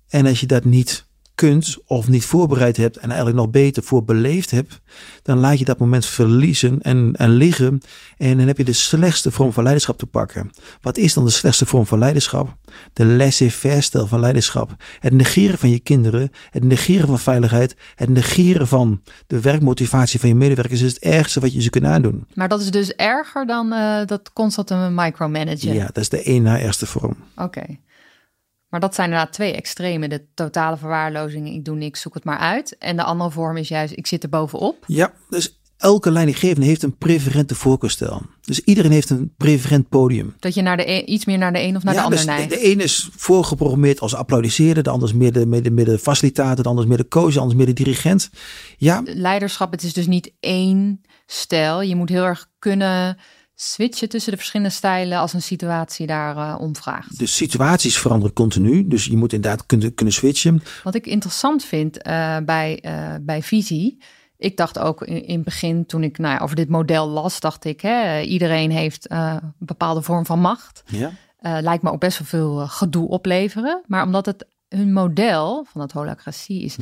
En 0.08 0.26
als 0.26 0.40
je 0.40 0.46
dat 0.46 0.64
niet 0.64 1.06
kunt 1.34 1.76
of 1.86 2.08
niet 2.08 2.24
voorbereid 2.24 2.76
hebt 2.76 2.96
en 2.96 3.08
eigenlijk 3.08 3.38
nog 3.38 3.50
beter 3.50 3.82
voor 3.82 4.04
beleefd 4.04 4.50
hebt, 4.50 4.80
dan 5.22 5.38
laat 5.38 5.58
je 5.58 5.64
dat 5.64 5.78
moment 5.78 6.06
verliezen 6.06 6.80
en, 6.80 7.12
en 7.16 7.30
liggen. 7.30 7.80
En 8.16 8.36
dan 8.36 8.46
heb 8.46 8.58
je 8.58 8.64
de 8.64 8.72
slechtste 8.72 9.30
vorm 9.30 9.52
van 9.52 9.62
leiderschap 9.62 9.98
te 9.98 10.06
pakken. 10.06 10.50
Wat 10.80 10.96
is 10.96 11.14
dan 11.14 11.24
de 11.24 11.30
slechtste 11.30 11.66
vorm 11.66 11.86
van 11.86 11.98
leiderschap? 11.98 12.56
De 12.92 13.04
laissez-faire 13.04 13.80
stijl 13.80 14.06
van 14.06 14.20
leiderschap. 14.20 14.74
Het 15.00 15.12
negeren 15.12 15.58
van 15.58 15.70
je 15.70 15.78
kinderen, 15.78 16.30
het 16.50 16.64
negeren 16.64 17.06
van 17.06 17.18
veiligheid, 17.18 17.76
het 17.94 18.08
negeren 18.08 18.68
van 18.68 19.02
de 19.26 19.40
werkmotivatie 19.40 20.20
van 20.20 20.28
je 20.28 20.34
medewerkers 20.34 20.80
is 20.80 20.92
het 20.92 21.02
ergste 21.02 21.40
wat 21.40 21.52
je 21.52 21.62
ze 21.62 21.70
kunt 21.70 21.84
aandoen. 21.84 22.26
Maar 22.34 22.48
dat 22.48 22.60
is 22.60 22.70
dus 22.70 22.92
erger 22.92 23.46
dan 23.46 23.72
eh, 23.72 24.06
dat 24.06 24.32
constante 24.32 24.74
micromanagen. 24.74 25.74
Ja, 25.74 25.86
dat 25.86 25.96
is 25.96 26.08
de 26.08 26.22
één 26.22 26.42
na 26.42 26.60
ergste 26.60 26.86
vorm. 26.86 27.16
Oké. 27.36 27.62
Maar 28.72 28.80
dat 28.80 28.94
zijn 28.94 29.08
inderdaad 29.08 29.32
twee 29.32 29.52
extreme. 29.52 30.08
De 30.08 30.24
totale 30.34 30.76
verwaarlozing, 30.76 31.48
ik 31.48 31.64
doe 31.64 31.76
niks, 31.76 32.00
zoek 32.00 32.14
het 32.14 32.24
maar 32.24 32.38
uit. 32.38 32.76
En 32.78 32.96
de 32.96 33.02
andere 33.02 33.30
vorm 33.30 33.56
is 33.56 33.68
juist, 33.68 33.96
ik 33.96 34.06
zit 34.06 34.22
er 34.22 34.28
bovenop. 34.28 34.84
Ja, 34.86 35.12
dus 35.28 35.60
elke 35.76 36.10
leidinggevende 36.10 36.66
heeft 36.66 36.82
een 36.82 36.96
preferente 36.96 37.54
voorkeursstijl. 37.54 38.22
Dus 38.40 38.60
iedereen 38.60 38.90
heeft 38.90 39.10
een 39.10 39.34
preferent 39.36 39.88
podium. 39.88 40.34
Dat 40.38 40.54
je 40.54 40.62
naar 40.62 40.76
de 40.76 40.90
e- 40.90 41.04
iets 41.04 41.24
meer 41.24 41.38
naar 41.38 41.52
de 41.52 41.60
een 41.60 41.76
of 41.76 41.82
naar 41.82 41.94
ja, 41.94 41.98
de 41.98 42.04
ander 42.04 42.18
dus 42.18 42.28
neigt. 42.28 42.50
de, 42.50 42.56
de 42.56 42.70
een 42.70 42.80
is 42.80 43.08
voorgeprogrammeerd 43.16 44.00
als 44.00 44.14
applaudisseren, 44.14 44.84
de 44.84 44.90
ander 44.90 45.08
is 45.08 45.14
meer 45.14 45.32
de, 45.32 45.46
meer 45.46 45.62
de, 45.62 45.70
meer 45.70 45.84
de 45.84 45.98
facilitator, 45.98 46.62
de 46.62 46.68
ander 46.68 46.84
is 46.84 46.90
meer 46.90 46.98
de 46.98 47.08
coach, 47.08 47.32
de 47.32 47.40
ander 47.40 47.56
is 47.56 47.64
meer 47.64 47.74
de 47.74 47.82
dirigent. 47.82 48.30
Ja, 48.76 49.02
Leiderschap, 49.04 49.72
het 49.72 49.82
is 49.82 49.92
dus 49.92 50.06
niet 50.06 50.32
één 50.40 51.00
stijl. 51.26 51.82
Je 51.82 51.96
moet 51.96 52.08
heel 52.08 52.24
erg 52.24 52.48
kunnen 52.58 53.18
switchen 53.62 54.08
tussen 54.08 54.30
de 54.30 54.38
verschillende 54.38 54.72
stijlen 54.72 55.18
als 55.18 55.32
een 55.32 55.42
situatie 55.42 56.06
daar 56.06 56.36
eh, 56.36 56.60
om 56.60 56.76
vraagt. 56.76 57.18
de 57.18 57.26
situaties 57.26 57.98
veranderen 57.98 58.34
continu, 58.34 58.88
dus 58.88 59.04
je 59.04 59.16
moet 59.16 59.32
inderdaad 59.32 59.66
kunnen, 59.66 59.94
kunnen 59.94 60.14
switchen. 60.14 60.62
Wat 60.82 60.94
ik 60.94 61.06
interessant 61.06 61.64
vind 61.64 62.02
eh, 62.02 62.36
bij, 62.44 62.78
eh, 62.80 63.14
bij 63.20 63.42
visie. 63.42 64.02
Ik 64.36 64.56
dacht 64.56 64.78
ook 64.78 65.02
in, 65.02 65.26
in 65.26 65.34
het 65.34 65.44
begin, 65.44 65.86
toen 65.86 66.02
ik 66.02 66.18
nou, 66.18 66.40
over 66.40 66.56
dit 66.56 66.68
model 66.68 67.08
las, 67.08 67.40
dacht 67.40 67.64
ik, 67.64 67.80
hè, 67.80 68.20
iedereen 68.20 68.70
heeft 68.70 69.10
een 69.10 69.54
bepaalde 69.58 70.02
vorm 70.02 70.26
van 70.26 70.40
macht. 70.40 70.82
Ja. 70.86 71.12
Lijkt 71.60 71.82
me 71.82 71.90
ook 71.90 72.00
best 72.00 72.18
wel 72.18 72.26
veel 72.26 72.66
gedoe 72.66 73.08
opleveren. 73.08 73.82
Maar 73.86 74.04
omdat 74.04 74.26
het 74.26 74.46
hun 74.68 74.92
model 74.92 75.66
van 75.68 75.80
het 75.80 75.92
holacratie 75.92 76.62
is 76.62 76.76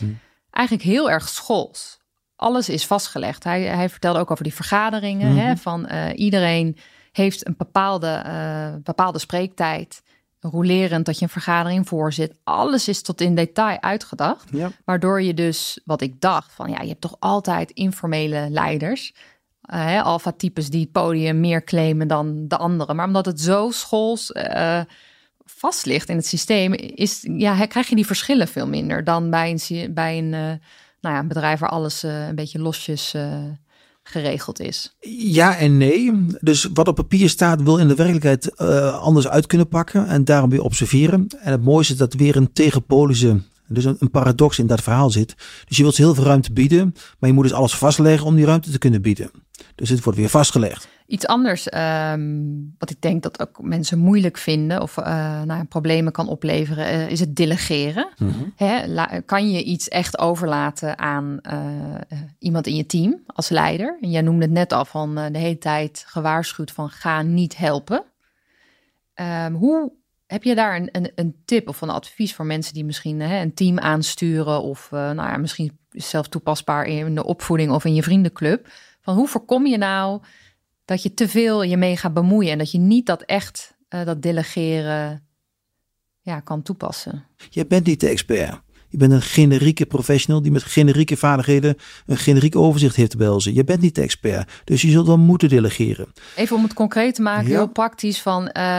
eigenlijk 0.50 0.88
heel 0.88 1.10
erg 1.10 1.28
schools. 1.28 1.99
Alles 2.40 2.68
is 2.68 2.86
vastgelegd. 2.86 3.44
Hij, 3.44 3.62
hij 3.62 3.88
vertelde 3.88 4.18
ook 4.18 4.30
over 4.30 4.44
die 4.44 4.54
vergaderingen. 4.54 5.36
hè, 5.36 5.56
van 5.56 5.86
eh, 5.86 6.18
iedereen 6.18 6.76
heeft 7.12 7.46
een 7.46 7.54
bepaalde, 7.58 8.06
eh, 8.06 8.74
bepaalde 8.82 9.18
spreektijd. 9.18 10.02
Rolerend 10.40 11.06
dat 11.06 11.18
je 11.18 11.24
een 11.24 11.30
vergadering 11.30 11.88
voorzit. 11.88 12.34
Alles 12.44 12.88
is 12.88 13.02
tot 13.02 13.20
in 13.20 13.34
detail 13.34 13.80
uitgedacht. 13.80 14.48
Ja. 14.52 14.70
Waardoor 14.84 15.22
je 15.22 15.34
dus, 15.34 15.80
wat 15.84 16.00
ik 16.00 16.20
dacht, 16.20 16.52
van 16.52 16.70
ja, 16.70 16.80
je 16.80 16.88
hebt 16.88 17.00
toch 17.00 17.16
altijd 17.18 17.70
informele 17.70 18.46
leiders. 18.50 19.14
eh, 19.60 19.84
hè, 19.84 20.02
alpha-types 20.02 20.70
die 20.70 20.80
het 20.80 20.92
podium 20.92 21.40
meer 21.40 21.64
claimen 21.64 22.08
dan 22.08 22.48
de 22.48 22.56
anderen. 22.56 22.96
Maar 22.96 23.06
omdat 23.06 23.26
het 23.26 23.40
zo 23.40 23.70
schools 23.70 24.32
eh, 24.32 24.80
vast 25.44 25.86
ligt 25.86 26.08
in 26.08 26.16
het 26.16 26.26
systeem, 26.26 26.72
is, 26.74 27.28
ja, 27.36 27.66
krijg 27.66 27.88
je 27.88 27.94
die 27.94 28.06
verschillen 28.06 28.48
veel 28.48 28.66
minder 28.66 29.04
dan 29.04 29.30
bij 29.30 29.50
een, 29.50 29.94
bij 29.94 30.18
een, 30.18 30.34
eh, 30.34 30.52
nou 31.00 31.14
ja, 31.14 31.20
een 31.20 31.28
bedrijf 31.28 31.60
waar 31.60 31.70
alles 31.70 32.02
eh, 32.02 32.28
een 32.28 32.34
beetje 32.34 32.58
losjes 32.58 33.14
eh, 33.14 33.44
geregeld 34.02 34.60
is. 34.60 34.96
Ja 35.00 35.56
en 35.56 35.76
nee. 35.76 36.26
Dus 36.40 36.68
wat 36.74 36.88
op 36.88 36.94
papier 36.94 37.28
staat, 37.28 37.62
wil 37.62 37.76
in 37.76 37.88
de 37.88 37.94
werkelijkheid 37.94 38.54
eh, 38.54 38.98
anders 38.98 39.28
uit 39.28 39.46
kunnen 39.46 39.68
pakken 39.68 40.06
en 40.06 40.24
daarom 40.24 40.50
weer 40.50 40.62
observeren. 40.62 41.26
En 41.40 41.52
het 41.52 41.64
mooiste 41.64 41.92
is 41.92 41.98
dat 41.98 42.14
weer 42.14 42.36
een 42.36 42.52
tegenpolische, 42.52 43.40
dus 43.66 43.84
een, 43.84 43.96
een 43.98 44.10
paradox 44.10 44.58
in 44.58 44.66
dat 44.66 44.82
verhaal 44.82 45.10
zit. 45.10 45.34
Dus 45.68 45.76
je 45.76 45.82
wilt 45.82 45.96
heel 45.96 46.14
veel 46.14 46.24
ruimte 46.24 46.52
bieden, 46.52 46.94
maar 47.18 47.28
je 47.28 47.34
moet 47.34 47.44
dus 47.44 47.52
alles 47.52 47.74
vastleggen 47.74 48.26
om 48.26 48.34
die 48.34 48.44
ruimte 48.44 48.70
te 48.70 48.78
kunnen 48.78 49.02
bieden. 49.02 49.30
Dus 49.74 49.88
het 49.88 50.04
wordt 50.04 50.18
weer 50.18 50.28
vastgelegd. 50.28 50.88
Iets 51.10 51.26
anders, 51.26 51.68
ehm, 51.68 52.38
wat 52.78 52.90
ik 52.90 53.00
denk 53.00 53.22
dat 53.22 53.40
ook 53.42 53.62
mensen 53.62 53.98
moeilijk 53.98 54.36
vinden 54.38 54.82
of 54.82 54.96
eh, 54.96 55.42
nou, 55.42 55.64
problemen 55.64 56.12
kan 56.12 56.28
opleveren, 56.28 56.86
eh, 56.86 57.08
is 57.10 57.20
het 57.20 57.36
delegeren. 57.36 58.08
Hè, 58.56 58.86
la- 58.86 59.20
kan 59.26 59.50
je 59.50 59.62
iets 59.62 59.88
echt 59.88 60.18
overlaten 60.18 60.98
aan 60.98 61.38
eh, 61.42 61.58
iemand 62.38 62.66
in 62.66 62.74
je 62.76 62.86
team 62.86 63.22
als 63.26 63.48
leider? 63.48 63.98
En 64.00 64.10
jij 64.10 64.20
noemde 64.22 64.42
het 64.44 64.52
net 64.52 64.72
al 64.72 64.84
van 64.84 65.14
de 65.14 65.38
hele 65.38 65.58
tijd 65.58 66.04
gewaarschuwd 66.06 66.70
van 66.70 66.90
ga 66.90 67.22
niet 67.22 67.56
helpen. 67.56 68.02
Ehm, 69.14 69.52
hoe 69.52 69.92
Heb 70.26 70.42
je 70.42 70.54
daar 70.54 70.76
een, 70.76 70.88
een, 70.92 71.12
een 71.14 71.36
tip 71.44 71.68
of 71.68 71.80
een 71.80 71.90
advies 71.90 72.34
voor 72.34 72.46
mensen 72.46 72.74
die 72.74 72.84
misschien 72.84 73.20
hè, 73.20 73.40
een 73.40 73.54
team 73.54 73.78
aansturen 73.78 74.62
of 74.62 74.90
uh, 74.94 75.00
nou 75.00 75.28
ja, 75.28 75.36
misschien 75.36 75.78
zelf 75.90 76.28
toepasbaar 76.28 76.84
in 76.86 77.14
de 77.14 77.24
opvoeding 77.24 77.70
of 77.70 77.84
in 77.84 77.94
je 77.94 78.02
vriendenclub? 78.02 78.68
Van 79.00 79.14
hoe 79.14 79.28
voorkom 79.28 79.66
je 79.66 79.78
nou 79.78 80.20
dat 80.90 81.02
je 81.02 81.14
te 81.14 81.28
veel 81.28 81.62
je 81.62 81.76
mee 81.76 81.96
gaat 81.96 82.14
bemoeien 82.14 82.52
en 82.52 82.58
dat 82.58 82.70
je 82.70 82.78
niet 82.78 83.06
dat 83.06 83.22
echt 83.22 83.76
uh, 83.88 84.04
dat 84.04 84.22
delegeren 84.22 85.26
ja, 86.20 86.40
kan 86.40 86.62
toepassen? 86.62 87.26
Je 87.50 87.66
bent 87.66 87.86
niet 87.86 88.00
de 88.00 88.08
expert. 88.08 88.60
Je 88.88 88.96
bent 88.96 89.12
een 89.12 89.22
generieke 89.22 89.86
professional 89.86 90.42
die 90.42 90.52
met 90.52 90.62
generieke 90.62 91.16
vaardigheden 91.16 91.76
een 92.06 92.16
generiek 92.16 92.56
overzicht 92.56 92.96
heeft 92.96 93.10
te 93.10 93.16
belzen. 93.16 93.54
Je 93.54 93.64
bent 93.64 93.80
niet 93.80 93.94
de 93.94 94.00
expert, 94.02 94.50
dus 94.64 94.82
je 94.82 94.90
zult 94.90 95.06
wel 95.06 95.18
moeten 95.18 95.48
delegeren. 95.48 96.12
Even 96.36 96.56
om 96.56 96.62
het 96.62 96.74
concreet 96.74 97.14
te 97.14 97.22
maken, 97.22 97.48
ja. 97.48 97.56
heel 97.56 97.68
praktisch 97.68 98.22
van 98.22 98.50
uh, 98.56 98.78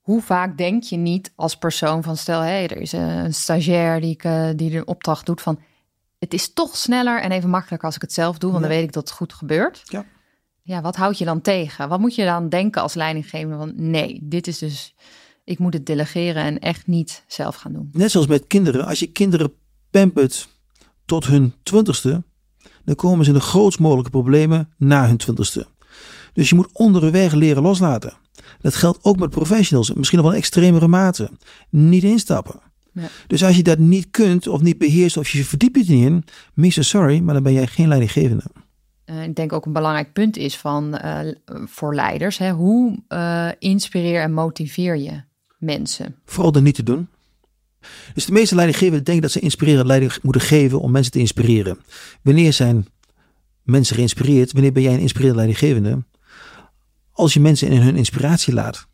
hoe 0.00 0.22
vaak 0.22 0.56
denk 0.56 0.82
je 0.82 0.96
niet 0.96 1.32
als 1.34 1.56
persoon 1.56 2.02
van 2.02 2.16
stel, 2.16 2.40
hé, 2.40 2.46
hey, 2.46 2.68
er 2.68 2.80
is 2.80 2.92
een 2.92 3.34
stagiair 3.34 4.00
die, 4.00 4.10
ik, 4.10 4.24
uh, 4.24 4.48
die 4.56 4.76
een 4.76 4.86
opdracht 4.86 5.26
doet 5.26 5.40
van 5.40 5.60
het 6.18 6.34
is 6.34 6.52
toch 6.52 6.76
sneller 6.76 7.20
en 7.20 7.32
even 7.32 7.50
makkelijker 7.50 7.86
als 7.86 7.96
ik 7.96 8.02
het 8.02 8.12
zelf 8.12 8.38
doe, 8.38 8.50
want 8.50 8.62
ja. 8.62 8.68
dan 8.68 8.78
weet 8.78 8.86
ik 8.88 8.94
dat 8.94 9.08
het 9.08 9.16
goed 9.16 9.32
gebeurt. 9.32 9.82
Ja. 9.84 10.04
Ja, 10.68 10.80
wat 10.80 10.96
houd 10.96 11.18
je 11.18 11.24
dan 11.24 11.40
tegen? 11.40 11.88
Wat 11.88 12.00
moet 12.00 12.14
je 12.14 12.24
dan 12.24 12.48
denken 12.48 12.82
als 12.82 12.94
leidinggever 12.94 13.56
van 13.56 13.72
nee, 13.76 14.18
dit 14.22 14.46
is 14.46 14.58
dus 14.58 14.94
ik 15.44 15.58
moet 15.58 15.72
het 15.72 15.86
delegeren 15.86 16.42
en 16.44 16.58
echt 16.58 16.86
niet 16.86 17.24
zelf 17.26 17.56
gaan 17.56 17.72
doen. 17.72 17.88
Net 17.92 18.10
zoals 18.10 18.26
met 18.26 18.46
kinderen, 18.46 18.86
als 18.86 18.98
je 18.98 19.06
kinderen 19.06 19.52
pampert 19.90 20.48
tot 21.04 21.26
hun 21.26 21.54
twintigste, 21.62 22.22
dan 22.84 22.94
komen 22.94 23.24
ze 23.24 23.30
in 23.30 23.36
de 23.36 23.42
grootst 23.42 23.78
mogelijke 23.78 24.10
problemen 24.10 24.72
na 24.76 25.06
hun 25.06 25.16
twintigste. 25.16 25.66
Dus 26.32 26.48
je 26.48 26.54
moet 26.54 26.72
onderweg 26.72 27.32
leren 27.32 27.62
loslaten. 27.62 28.12
Dat 28.60 28.74
geldt 28.74 28.98
ook 29.02 29.18
met 29.18 29.30
professionals, 29.30 29.92
misschien 29.92 30.18
nog 30.18 30.28
wel 30.28 30.38
extremere 30.38 30.88
mate. 30.88 31.30
Niet 31.70 32.02
instappen. 32.04 32.60
Ja. 32.92 33.08
Dus 33.26 33.44
als 33.44 33.56
je 33.56 33.62
dat 33.62 33.78
niet 33.78 34.10
kunt 34.10 34.46
of 34.46 34.60
niet 34.60 34.78
beheerst 34.78 35.16
of 35.16 35.28
je 35.28 35.44
verdiept 35.44 35.86
je 35.86 35.94
niet 35.94 36.04
in, 36.04 36.24
Mr. 36.54 36.84
Sorry, 36.84 37.20
maar 37.20 37.34
dan 37.34 37.42
ben 37.42 37.52
jij 37.52 37.66
geen 37.66 37.88
leidinggevende. 37.88 38.44
Uh, 39.10 39.22
ik 39.22 39.34
denk 39.34 39.52
ook 39.52 39.66
een 39.66 39.72
belangrijk 39.72 40.12
punt 40.12 40.36
is 40.36 40.56
van 40.56 41.00
uh, 41.04 41.18
voor 41.64 41.94
leiders, 41.94 42.38
hè, 42.38 42.50
hoe 42.50 43.02
uh, 43.08 43.48
inspireer 43.58 44.20
en 44.20 44.32
motiveer 44.32 44.96
je 44.96 45.22
mensen? 45.58 46.16
Vooral 46.24 46.52
er 46.52 46.62
niet 46.62 46.74
te 46.74 46.82
doen. 46.82 47.08
Dus 48.14 48.24
de 48.24 48.32
meeste 48.32 48.54
leidinggevenden 48.54 49.04
denken 49.04 49.22
dat 49.22 49.32
ze 49.32 49.40
inspirerend 49.40 49.86
leiding 49.86 50.18
moeten 50.22 50.42
geven 50.42 50.80
om 50.80 50.90
mensen 50.90 51.12
te 51.12 51.18
inspireren. 51.18 51.78
Wanneer 52.22 52.52
zijn 52.52 52.86
mensen 53.62 53.96
geïnspireerd? 53.96 54.52
Wanneer 54.52 54.72
ben 54.72 54.82
jij 54.82 54.94
een 54.94 55.00
inspirerend 55.00 55.36
leidinggevende? 55.36 56.04
Als 57.12 57.34
je 57.34 57.40
mensen 57.40 57.68
in 57.68 57.80
hun 57.80 57.96
inspiratie 57.96 58.54
laat. 58.54 58.86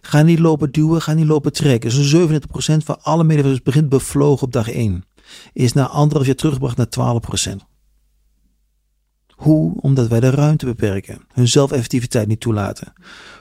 Ga 0.00 0.22
niet 0.22 0.38
lopen 0.38 0.72
duwen, 0.72 1.02
ga 1.02 1.12
niet 1.12 1.26
lopen 1.26 1.52
trekken. 1.52 1.90
Zo'n 1.90 2.28
37% 2.30 2.84
van 2.84 3.02
alle 3.02 3.24
medewerkers 3.24 3.62
begint 3.62 3.88
bevlogen 3.88 4.46
op 4.46 4.52
dag 4.52 4.70
1. 4.70 5.04
Is 5.52 5.72
na 5.72 5.86
anderhalf 5.86 6.26
jaar 6.26 6.34
teruggebracht 6.34 6.76
naar 6.76 7.20
12%. 7.60 7.75
Hoe? 9.36 9.80
Omdat 9.80 10.08
wij 10.08 10.20
de 10.20 10.30
ruimte 10.30 10.66
beperken. 10.66 11.20
Hun 11.32 11.48
zelfeffectiviteit 11.48 12.28
niet 12.28 12.40
toelaten. 12.40 12.92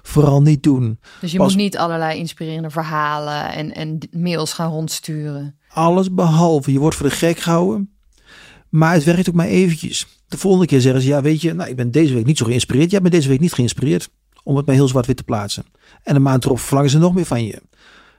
Vooral 0.02 0.42
niet 0.42 0.64
doen. 0.64 1.00
Dus 1.22 1.32
je 1.32 1.38
Pas... 1.38 1.48
moet 1.48 1.62
niet 1.62 1.78
allerlei 1.78 2.20
inspirerende 2.20 2.70
verhalen 2.70 3.52
en, 3.52 3.74
en 3.74 4.00
mails 4.12 4.54
gaan 4.54 4.72
rondsturen. 4.72 5.60
Alles 5.70 6.14
behalve. 6.14 6.72
Je 6.72 6.80
wordt 6.80 6.96
voor 6.96 7.10
de 7.10 7.16
gek 7.16 7.40
gehouden. 7.40 7.90
Maar 8.70 8.94
het 8.94 9.04
werkt 9.04 9.30
ook 9.30 9.36
maar 9.36 9.48
eventjes. 9.48 10.08
De 10.28 10.38
volgende 10.38 10.68
keer 10.68 10.82
zeggen 10.82 11.02
ze, 11.02 11.08
ja 11.08 11.22
weet 11.22 11.42
je, 11.42 11.54
nou, 11.54 11.70
ik 11.70 11.76
ben 11.76 11.92
deze 11.92 12.14
week 12.14 12.26
niet 12.26 12.38
zo 12.38 12.46
geïnspireerd. 12.46 12.92
Jij 12.92 13.02
bent 13.02 13.14
deze 13.14 13.30
week 13.30 13.40
niet 13.40 13.54
geïnspireerd. 13.54 14.10
Om 14.44 14.56
het 14.56 14.66
maar 14.66 14.76
heel 14.76 14.88
zwart-wit 14.88 15.18
te 15.18 15.24
plaatsen. 15.24 15.66
En 16.04 16.16
een 16.16 16.22
maand 16.22 16.46
erop 16.46 16.60
verlangen 16.60 16.92
ze 16.92 16.98
nog 16.98 17.14
meer 17.14 17.26
van 17.26 17.46
je. 17.46 17.62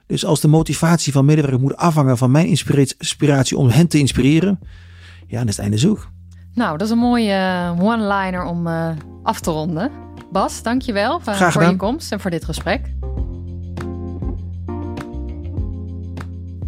Dus 0.07 0.25
als 0.25 0.41
de 0.41 0.49
motivatie 0.49 1.13
van 1.13 1.25
medewerkers 1.25 1.63
moet 1.63 1.77
afhangen 1.77 2.19
van 2.19 2.31
mijn 2.31 2.47
inspiratie 2.47 3.57
om 3.57 3.69
hen 3.69 3.89
te 3.89 3.99
inspireren. 3.99 4.59
Ja, 5.27 5.39
dan 5.39 5.49
is 5.49 5.57
het 5.57 5.65
einde 5.65 5.79
zoek. 5.79 6.09
Nou, 6.57 6.79
dat 6.79 6.87
is 6.87 6.93
een 6.93 6.99
mooie 6.99 7.75
one-liner 7.81 8.45
om 8.45 8.67
uh, 8.67 8.89
af 9.23 9.41
te 9.41 9.51
ronden. 9.51 9.91
Bas, 10.33 10.63
dankjewel 10.63 11.21
uh, 11.29 11.51
voor 11.51 11.65
je 11.65 11.77
komst 11.77 12.13
en 12.13 12.21
voor 12.21 12.31
dit 12.31 12.45
gesprek. 12.45 12.95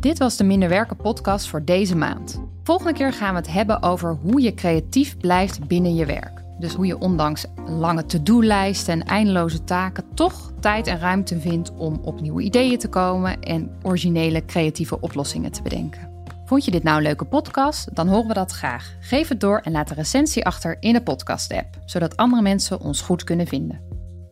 Dit 0.00 0.18
was 0.18 0.36
de 0.36 0.44
Minder 0.44 0.68
Werken 0.68 0.96
podcast 0.96 1.48
voor 1.48 1.64
deze 1.64 1.96
maand. 1.96 2.42
Volgende 2.62 2.92
keer 2.92 3.12
gaan 3.12 3.30
we 3.30 3.40
het 3.40 3.52
hebben 3.52 3.82
over 3.82 4.18
hoe 4.22 4.40
je 4.40 4.54
creatief 4.54 5.16
blijft 5.16 5.66
binnen 5.66 5.94
je 5.94 6.06
werk. 6.06 6.42
Dus 6.58 6.74
hoe 6.74 6.86
je 6.86 6.98
ondanks 6.98 7.46
lange 7.66 8.06
to-do-lijsten 8.06 8.92
en 8.92 9.06
eindeloze 9.06 9.64
taken 9.64 10.04
toch 10.14 10.52
tijd 10.60 10.86
en 10.86 10.98
ruimte 10.98 11.40
vindt 11.40 11.72
om 11.74 12.00
op 12.02 12.20
nieuwe 12.20 12.42
ideeën 12.42 12.78
te 12.78 12.88
komen 12.88 13.40
en 13.40 13.70
originele 13.82 14.44
creatieve 14.44 15.00
oplossingen 15.00 15.52
te 15.52 15.62
bedenken. 15.62 16.17
Vond 16.48 16.64
je 16.64 16.70
dit 16.70 16.82
nou 16.82 16.96
een 16.96 17.02
leuke 17.02 17.24
podcast? 17.24 17.94
Dan 17.94 18.08
horen 18.08 18.28
we 18.28 18.34
dat 18.34 18.52
graag. 18.52 18.94
Geef 19.00 19.28
het 19.28 19.40
door 19.40 19.60
en 19.64 19.72
laat 19.72 19.90
een 19.90 19.96
recensie 19.96 20.44
achter 20.44 20.76
in 20.80 20.92
de 20.92 21.02
podcast-app, 21.02 21.78
zodat 21.84 22.16
andere 22.16 22.42
mensen 22.42 22.80
ons 22.80 23.00
goed 23.00 23.24
kunnen 23.24 23.46
vinden. 23.46 23.80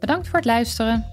Bedankt 0.01 0.29
voor 0.29 0.37
het 0.37 0.45
luisteren. 0.45 1.07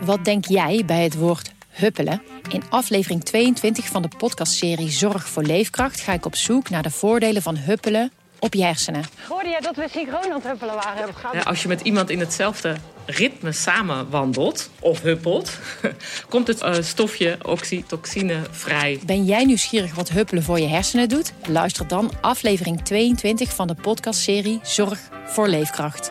Wat 0.00 0.24
denk 0.24 0.44
jij 0.44 0.84
bij 0.86 1.02
het 1.02 1.14
woord 1.14 1.52
huppelen? 1.68 2.22
In 2.48 2.62
aflevering 2.68 3.24
22 3.24 3.86
van 3.86 4.02
de 4.02 4.10
podcastserie 4.16 4.90
Zorg 4.90 5.28
voor 5.28 5.42
Leefkracht 5.42 6.00
ga 6.00 6.12
ik 6.12 6.26
op 6.26 6.36
zoek 6.36 6.70
naar 6.70 6.82
de 6.82 6.90
voordelen 6.90 7.42
van 7.42 7.56
huppelen 7.56 8.12
op 8.38 8.54
je 8.54 8.62
hersenen. 8.62 9.04
Hoorde 9.28 9.48
jij 9.48 9.60
dat 9.60 9.76
we 9.76 9.86
synchroon 9.90 10.24
aan 10.24 10.32
het 10.32 10.44
huppelen 10.44 10.74
waren? 10.74 11.14
Ja, 11.32 11.40
als 11.40 11.62
je 11.62 11.68
met 11.68 11.80
iemand 11.80 12.10
in 12.10 12.20
hetzelfde 12.20 12.76
ritme 13.10 13.52
samen 13.52 14.10
wandelt 14.10 14.70
of 14.80 15.02
huppelt, 15.02 15.58
komt 16.28 16.46
het 16.46 16.62
uh, 16.62 16.74
stofje 16.80 17.38
oxytocine 17.42 18.36
vrij. 18.50 19.00
Ben 19.06 19.24
jij 19.24 19.44
nieuwsgierig 19.44 19.94
wat 19.94 20.08
huppelen 20.08 20.42
voor 20.42 20.60
je 20.60 20.66
hersenen 20.66 21.08
doet? 21.08 21.32
Luister 21.48 21.88
dan 21.88 22.10
aflevering 22.20 22.84
22 22.84 23.54
van 23.54 23.66
de 23.66 23.74
podcastserie 23.74 24.60
Zorg 24.62 25.00
voor 25.26 25.48
Leefkracht. 25.48 26.10